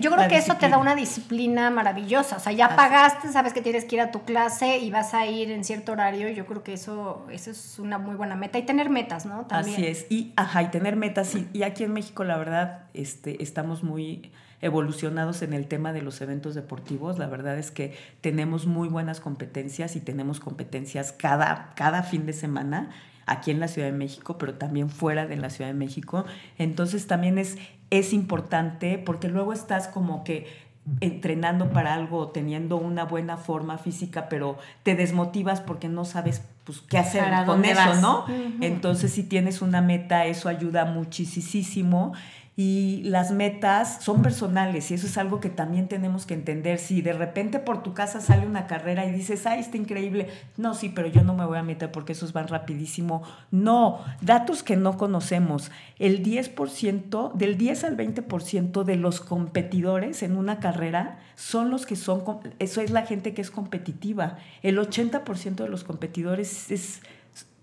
Yo 0.00 0.10
creo 0.10 0.28
que 0.28 0.38
eso 0.38 0.54
te 0.54 0.68
da 0.68 0.78
una 0.78 0.94
disciplina 0.94 1.70
maravillosa. 1.70 2.36
O 2.36 2.40
sea, 2.40 2.52
ya 2.52 2.74
pagaste, 2.74 3.28
sabes 3.28 3.52
que 3.52 3.60
tienes 3.60 3.84
que 3.84 3.96
ir 3.96 4.00
a 4.00 4.10
tu 4.10 4.22
clase 4.22 4.78
y 4.78 4.90
vas 4.90 5.12
a 5.12 5.26
ir 5.26 5.50
en 5.50 5.62
cierto 5.62 5.92
horario. 5.92 6.30
Yo 6.30 6.46
creo 6.46 6.62
que 6.64 6.72
eso, 6.72 7.26
eso 7.30 7.50
es 7.50 7.78
una 7.78 7.98
muy 7.98 8.16
buena 8.16 8.34
meta. 8.34 8.58
Y 8.58 8.62
tener 8.62 8.88
metas, 8.88 9.26
¿no? 9.26 9.44
También. 9.44 9.74
Así 9.74 9.86
es. 9.86 10.06
Y, 10.08 10.32
ajá, 10.36 10.62
y 10.62 10.68
tener 10.68 10.96
metas. 10.96 11.34
Y, 11.34 11.48
y 11.52 11.64
aquí 11.64 11.84
en 11.84 11.92
México, 11.92 12.24
la 12.24 12.38
verdad, 12.38 12.84
este, 12.94 13.42
estamos 13.42 13.82
muy 13.82 14.30
evolucionados 14.60 15.42
en 15.42 15.52
el 15.52 15.66
tema 15.66 15.92
de 15.92 16.02
los 16.02 16.20
eventos 16.20 16.54
deportivos. 16.54 17.18
La 17.18 17.26
verdad 17.26 17.58
es 17.58 17.70
que 17.70 17.96
tenemos 18.20 18.66
muy 18.66 18.88
buenas 18.88 19.20
competencias 19.20 19.96
y 19.96 20.00
tenemos 20.00 20.40
competencias 20.40 21.12
cada, 21.12 21.72
cada 21.76 22.02
fin 22.02 22.26
de 22.26 22.32
semana 22.32 22.90
aquí 23.26 23.50
en 23.50 23.60
la 23.60 23.68
Ciudad 23.68 23.88
de 23.88 23.96
México, 23.96 24.38
pero 24.38 24.54
también 24.54 24.88
fuera 24.88 25.26
de 25.26 25.36
la 25.36 25.50
Ciudad 25.50 25.70
de 25.70 25.76
México. 25.76 26.24
Entonces 26.56 27.06
también 27.06 27.38
es, 27.38 27.58
es 27.90 28.12
importante 28.12 28.98
porque 28.98 29.28
luego 29.28 29.52
estás 29.52 29.86
como 29.86 30.24
que 30.24 30.68
entrenando 31.00 31.70
para 31.70 31.94
algo, 31.94 32.28
teniendo 32.28 32.76
una 32.76 33.04
buena 33.04 33.36
forma 33.36 33.78
física, 33.78 34.28
pero 34.28 34.58
te 34.82 34.94
desmotivas 34.94 35.60
porque 35.60 35.88
no 35.88 36.04
sabes 36.06 36.42
pues, 36.64 36.80
qué 36.80 36.98
hacer 36.98 37.24
con 37.44 37.64
eso, 37.64 37.94
¿no? 38.00 38.24
Entonces, 38.60 39.12
si 39.12 39.22
tienes 39.22 39.62
una 39.62 39.82
meta, 39.82 40.26
eso 40.26 40.48
ayuda 40.48 40.86
muchísimo 40.86 42.14
y 42.60 43.02
las 43.04 43.30
metas 43.30 44.02
son 44.02 44.20
personales 44.20 44.90
y 44.90 44.94
eso 44.94 45.06
es 45.06 45.16
algo 45.16 45.38
que 45.38 45.48
también 45.48 45.86
tenemos 45.86 46.26
que 46.26 46.34
entender. 46.34 46.80
Si 46.80 47.02
de 47.02 47.12
repente 47.12 47.60
por 47.60 47.84
tu 47.84 47.94
casa 47.94 48.20
sale 48.20 48.48
una 48.48 48.66
carrera 48.66 49.06
y 49.06 49.12
dices, 49.12 49.46
ay, 49.46 49.60
está 49.60 49.76
increíble, 49.76 50.26
no, 50.56 50.74
sí, 50.74 50.88
pero 50.88 51.06
yo 51.06 51.22
no 51.22 51.36
me 51.36 51.46
voy 51.46 51.58
a 51.58 51.62
meter 51.62 51.92
porque 51.92 52.14
esos 52.14 52.32
van 52.32 52.48
rapidísimo. 52.48 53.22
No, 53.52 54.00
datos 54.22 54.64
que 54.64 54.74
no 54.74 54.96
conocemos. 54.96 55.70
El 56.00 56.24
10%, 56.24 57.32
del 57.34 57.56
10 57.56 57.84
al 57.84 57.96
20% 57.96 58.82
de 58.82 58.96
los 58.96 59.20
competidores 59.20 60.24
en 60.24 60.36
una 60.36 60.58
carrera 60.58 61.20
son 61.36 61.70
los 61.70 61.86
que 61.86 61.94
son, 61.94 62.24
eso 62.58 62.80
es 62.80 62.90
la 62.90 63.06
gente 63.06 63.34
que 63.34 63.40
es 63.40 63.52
competitiva. 63.52 64.36
El 64.64 64.78
80% 64.78 65.54
de 65.54 65.68
los 65.68 65.84
competidores 65.84 66.72
es 66.72 67.02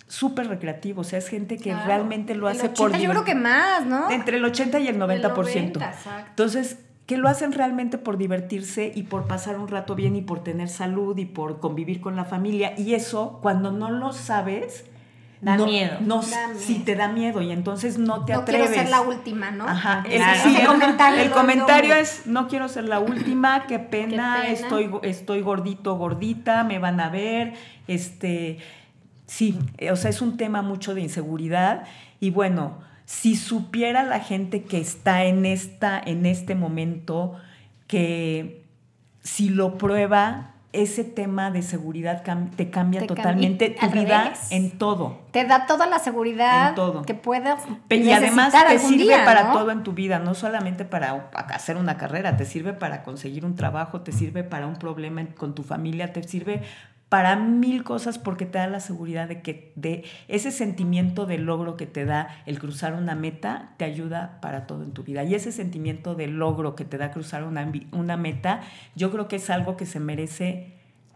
súper 0.07 0.47
recreativo, 0.47 1.01
o 1.01 1.03
sea, 1.03 1.19
es 1.19 1.27
gente 1.27 1.57
que 1.57 1.73
realmente 1.73 2.35
lo 2.35 2.47
hace 2.47 2.69
por... 2.69 2.95
Yo 2.97 3.09
creo 3.09 3.23
que 3.23 3.35
más, 3.35 3.85
¿no? 3.85 4.09
Entre 4.11 4.37
el 4.37 4.45
80 4.45 4.79
y 4.79 4.87
el 4.87 4.99
90%. 4.99 5.93
Entonces, 6.29 6.77
que 7.05 7.17
lo 7.17 7.27
hacen 7.27 7.51
realmente 7.51 7.97
por 7.97 8.17
divertirse 8.17 8.91
y 8.93 9.03
por 9.03 9.27
pasar 9.27 9.59
un 9.59 9.67
rato 9.67 9.95
bien 9.95 10.15
y 10.15 10.21
por 10.21 10.43
tener 10.43 10.69
salud 10.69 11.17
y 11.17 11.25
por 11.25 11.59
convivir 11.59 12.01
con 12.01 12.15
la 12.15 12.25
familia. 12.25 12.73
Y 12.77 12.93
eso, 12.93 13.39
cuando 13.41 13.71
no 13.71 13.91
lo 13.91 14.13
sabes... 14.13 14.85
Da 15.41 15.57
miedo. 15.57 15.97
No, 15.99 16.23
Sí, 16.57 16.81
te 16.85 16.95
da 16.95 17.09
miedo 17.09 17.41
y 17.41 17.51
entonces 17.51 17.99
no 17.99 18.25
te 18.25 18.33
atreves. 18.33 18.69
No 18.69 18.73
quiero 18.73 18.83
ser 18.83 18.89
la 18.89 19.01
última, 19.01 19.51
¿no? 19.51 19.67
Ajá. 19.67 20.03
el, 20.09 20.65
comentario, 20.65 21.21
el 21.21 21.29
comentario 21.29 21.93
es, 21.93 22.25
no 22.25 22.47
quiero 22.47 22.67
ser 22.67 22.85
la 22.85 22.99
última, 22.99 23.67
qué 23.67 23.77
pena, 23.77 24.37
qué 24.41 24.47
pena, 24.47 24.47
Estoy, 24.47 24.89
estoy 25.03 25.41
gordito, 25.41 25.97
gordita, 25.97 26.63
me 26.63 26.79
van 26.79 26.99
a 26.99 27.09
ver, 27.09 27.53
este 27.87 28.59
Sí, 29.27 29.59
eh, 29.77 29.91
o 29.91 29.95
sea, 29.95 30.09
es 30.09 30.21
un 30.21 30.37
tema 30.37 30.61
mucho 30.61 30.93
de 30.93 31.01
inseguridad 31.01 31.83
y 32.19 32.29
bueno, 32.29 32.79
si 33.05 33.35
supiera 33.35 34.03
la 34.03 34.19
gente 34.19 34.63
que 34.63 34.79
está 34.79 35.25
en, 35.25 35.45
esta, 35.45 36.01
en 36.03 36.25
este 36.25 36.55
momento 36.55 37.35
que 37.87 38.63
si 39.21 39.49
lo 39.49 39.77
prueba, 39.77 40.55
ese 40.73 41.03
tema 41.03 41.51
de 41.51 41.61
seguridad 41.61 42.23
te 42.55 42.69
cambia 42.69 43.07
totalmente 43.07 43.69
tu 43.69 43.89
vida 43.91 44.33
en 44.49 44.77
todo. 44.77 45.19
Te 45.31 45.45
da 45.45 45.65
toda 45.67 45.85
la 45.85 45.99
seguridad 45.99 46.75
que 47.05 47.13
puedas. 47.13 47.63
Y 47.89 48.11
además 48.11 48.53
te 48.67 48.79
sirve 48.79 49.17
para 49.23 49.53
todo 49.53 49.71
en 49.71 49.83
tu 49.83 49.93
vida, 49.93 50.19
no 50.19 50.33
solamente 50.33 50.83
para 50.83 51.29
hacer 51.33 51.77
una 51.77 51.97
carrera, 51.97 52.37
te 52.37 52.45
sirve 52.45 52.73
para 52.73 53.03
conseguir 53.03 53.45
un 53.45 53.55
trabajo, 53.55 54.01
te 54.01 54.11
sirve 54.11 54.43
para 54.43 54.67
un 54.67 54.75
problema 54.75 55.25
con 55.35 55.55
tu 55.55 55.63
familia, 55.63 56.11
te 56.11 56.23
sirve 56.23 56.61
para 57.15 57.37
mil 57.37 57.85
cosas 57.85 58.19
porque 58.19 58.45
te 58.45 58.57
da 58.57 58.67
la 58.67 58.81
seguridad 58.81 59.29
de 59.29 59.41
que 59.41 59.71
de 59.77 60.03
ese 60.27 60.51
sentimiento 60.51 61.25
de 61.25 61.37
logro 61.37 61.77
que 61.77 61.85
te 61.85 62.03
da 62.03 62.27
el 62.45 62.59
cruzar 62.59 62.93
una 62.93 63.15
meta 63.15 63.69
te 63.77 63.85
ayuda 63.85 64.39
para 64.41 64.67
todo 64.67 64.83
en 64.83 64.91
tu 64.91 65.03
vida. 65.03 65.23
Y 65.23 65.33
ese 65.33 65.53
sentimiento 65.53 66.13
de 66.15 66.27
logro 66.27 66.75
que 66.75 66.83
te 66.83 66.97
da 66.97 67.11
cruzar 67.11 67.45
una, 67.45 67.71
una 67.93 68.17
meta, 68.17 68.63
yo 68.95 69.13
creo 69.13 69.29
que 69.29 69.37
es 69.37 69.49
algo 69.49 69.77
que 69.77 69.85
se 69.85 70.01
merece 70.01 70.73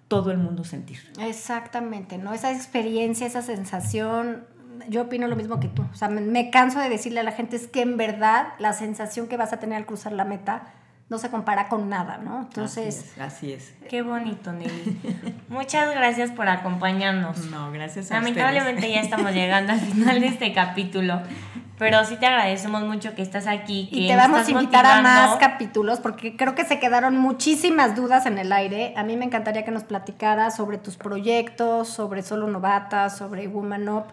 todo 0.07 0.31
el 0.31 0.37
mundo 0.37 0.63
sentir. 0.63 0.99
Exactamente, 1.19 2.17
¿no? 2.17 2.33
Esa 2.33 2.53
experiencia, 2.53 3.27
esa 3.27 3.41
sensación, 3.41 4.45
yo 4.87 5.01
opino 5.01 5.27
lo 5.27 5.35
mismo 5.35 5.59
que 5.59 5.67
tú. 5.67 5.83
O 5.91 5.95
sea, 5.97 6.07
me, 6.07 6.21
me 6.21 6.49
canso 6.49 6.79
de 6.79 6.87
decirle 6.87 7.19
a 7.19 7.23
la 7.23 7.33
gente 7.33 7.57
es 7.57 7.67
que 7.67 7.81
en 7.81 7.97
verdad 7.97 8.53
la 8.57 8.71
sensación 8.71 9.27
que 9.27 9.35
vas 9.35 9.51
a 9.51 9.59
tener 9.59 9.75
al 9.75 9.85
cruzar 9.85 10.13
la 10.13 10.23
meta 10.23 10.63
no 11.09 11.17
se 11.17 11.29
compara 11.31 11.67
con 11.67 11.89
nada, 11.89 12.19
¿no? 12.23 12.41
Entonces... 12.41 13.13
Así 13.19 13.51
es. 13.51 13.73
Qué 13.89 14.03
bonito, 14.03 14.53
Nelly. 14.53 14.99
Muchas 15.49 15.89
gracias 15.95 16.29
por 16.29 16.47
acompañarnos. 16.47 17.45
No, 17.45 17.71
gracias 17.71 18.11
a 18.11 18.15
Lamentablemente 18.15 18.91
ya 18.91 19.01
estamos 19.01 19.33
llegando 19.33 19.73
al 19.73 19.79
final 19.79 20.21
de 20.21 20.27
este 20.27 20.53
capítulo. 20.53 21.19
pero 21.79 22.05
sí 22.05 22.15
te 22.17 22.27
agradecemos 22.27 22.83
mucho 22.83 23.15
que 23.15 23.23
estás 23.23 23.47
aquí. 23.47 23.89
Que 23.91 24.01
y 24.01 24.07
te 24.07 24.15
vamos 24.15 24.47
a 24.47 24.51
invitar 24.51 24.85
a 24.85 25.01
más 25.01 25.37
capítulos 25.37 25.99
porque 25.99 26.35
creo 26.37 26.53
que 26.53 26.63
se 26.63 26.79
quedaron 26.79 27.17
muchísimas 27.17 27.95
dudas 27.95 28.27
en 28.27 28.37
el 28.37 28.51
aire. 28.51 28.93
A 28.95 29.03
mí 29.03 29.17
me 29.17 29.25
encantaría 29.25 29.65
que 29.65 29.71
nos 29.71 29.85
platicaras 29.85 30.55
sobre 30.55 30.77
tus 30.77 30.95
proyectos, 30.95 31.87
sobre 31.87 32.21
Solo 32.21 32.45
Novata, 32.47 33.09
sobre 33.09 33.47
Woman 33.47 33.89
Up. 33.89 34.05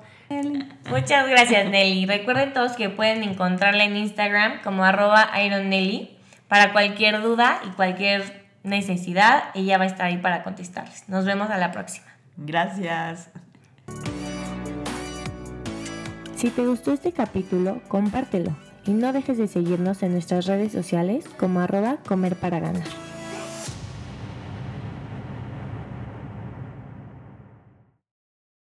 Muchas 0.89 1.29
gracias, 1.29 1.69
Nelly. 1.69 2.07
Recuerden 2.07 2.55
todos 2.55 2.73
que 2.73 2.89
pueden 2.89 3.23
encontrarla 3.23 3.85
en 3.85 3.99
Instagram 3.99 4.63
como 4.63 4.83
arroba 4.83 5.31
IronNelly 5.39 6.16
para 6.49 6.73
cualquier 6.73 7.23
duda 7.23 7.61
y 7.67 7.71
cualquier 7.71 8.47
necesidad. 8.63 9.45
Ella 9.55 9.79
va 9.79 9.85
a 9.85 9.87
estar 9.87 10.07
ahí 10.07 10.19
para 10.19 10.43
contestarles. 10.43 11.09
Nos 11.09 11.25
vemos 11.25 11.51
a 11.51 11.59
la 11.59 11.73
próxima. 11.73 12.07
Gracias. 12.37 13.31
Si 16.37 16.51
te 16.51 16.67
gustó 16.67 16.93
este 16.93 17.13
capítulo, 17.13 17.81
compártelo 17.89 18.57
y 18.85 18.93
no 18.93 19.13
dejes 19.13 19.39
de 19.39 19.49
seguirnos 19.49 20.03
en 20.03 20.13
nuestras 20.13 20.47
redes 20.47 20.73
sociales 20.73 21.25
como 21.39 21.61
arroba 21.61 21.97
comer 22.07 22.37
para 22.37 22.61
ganar. 22.61 23.06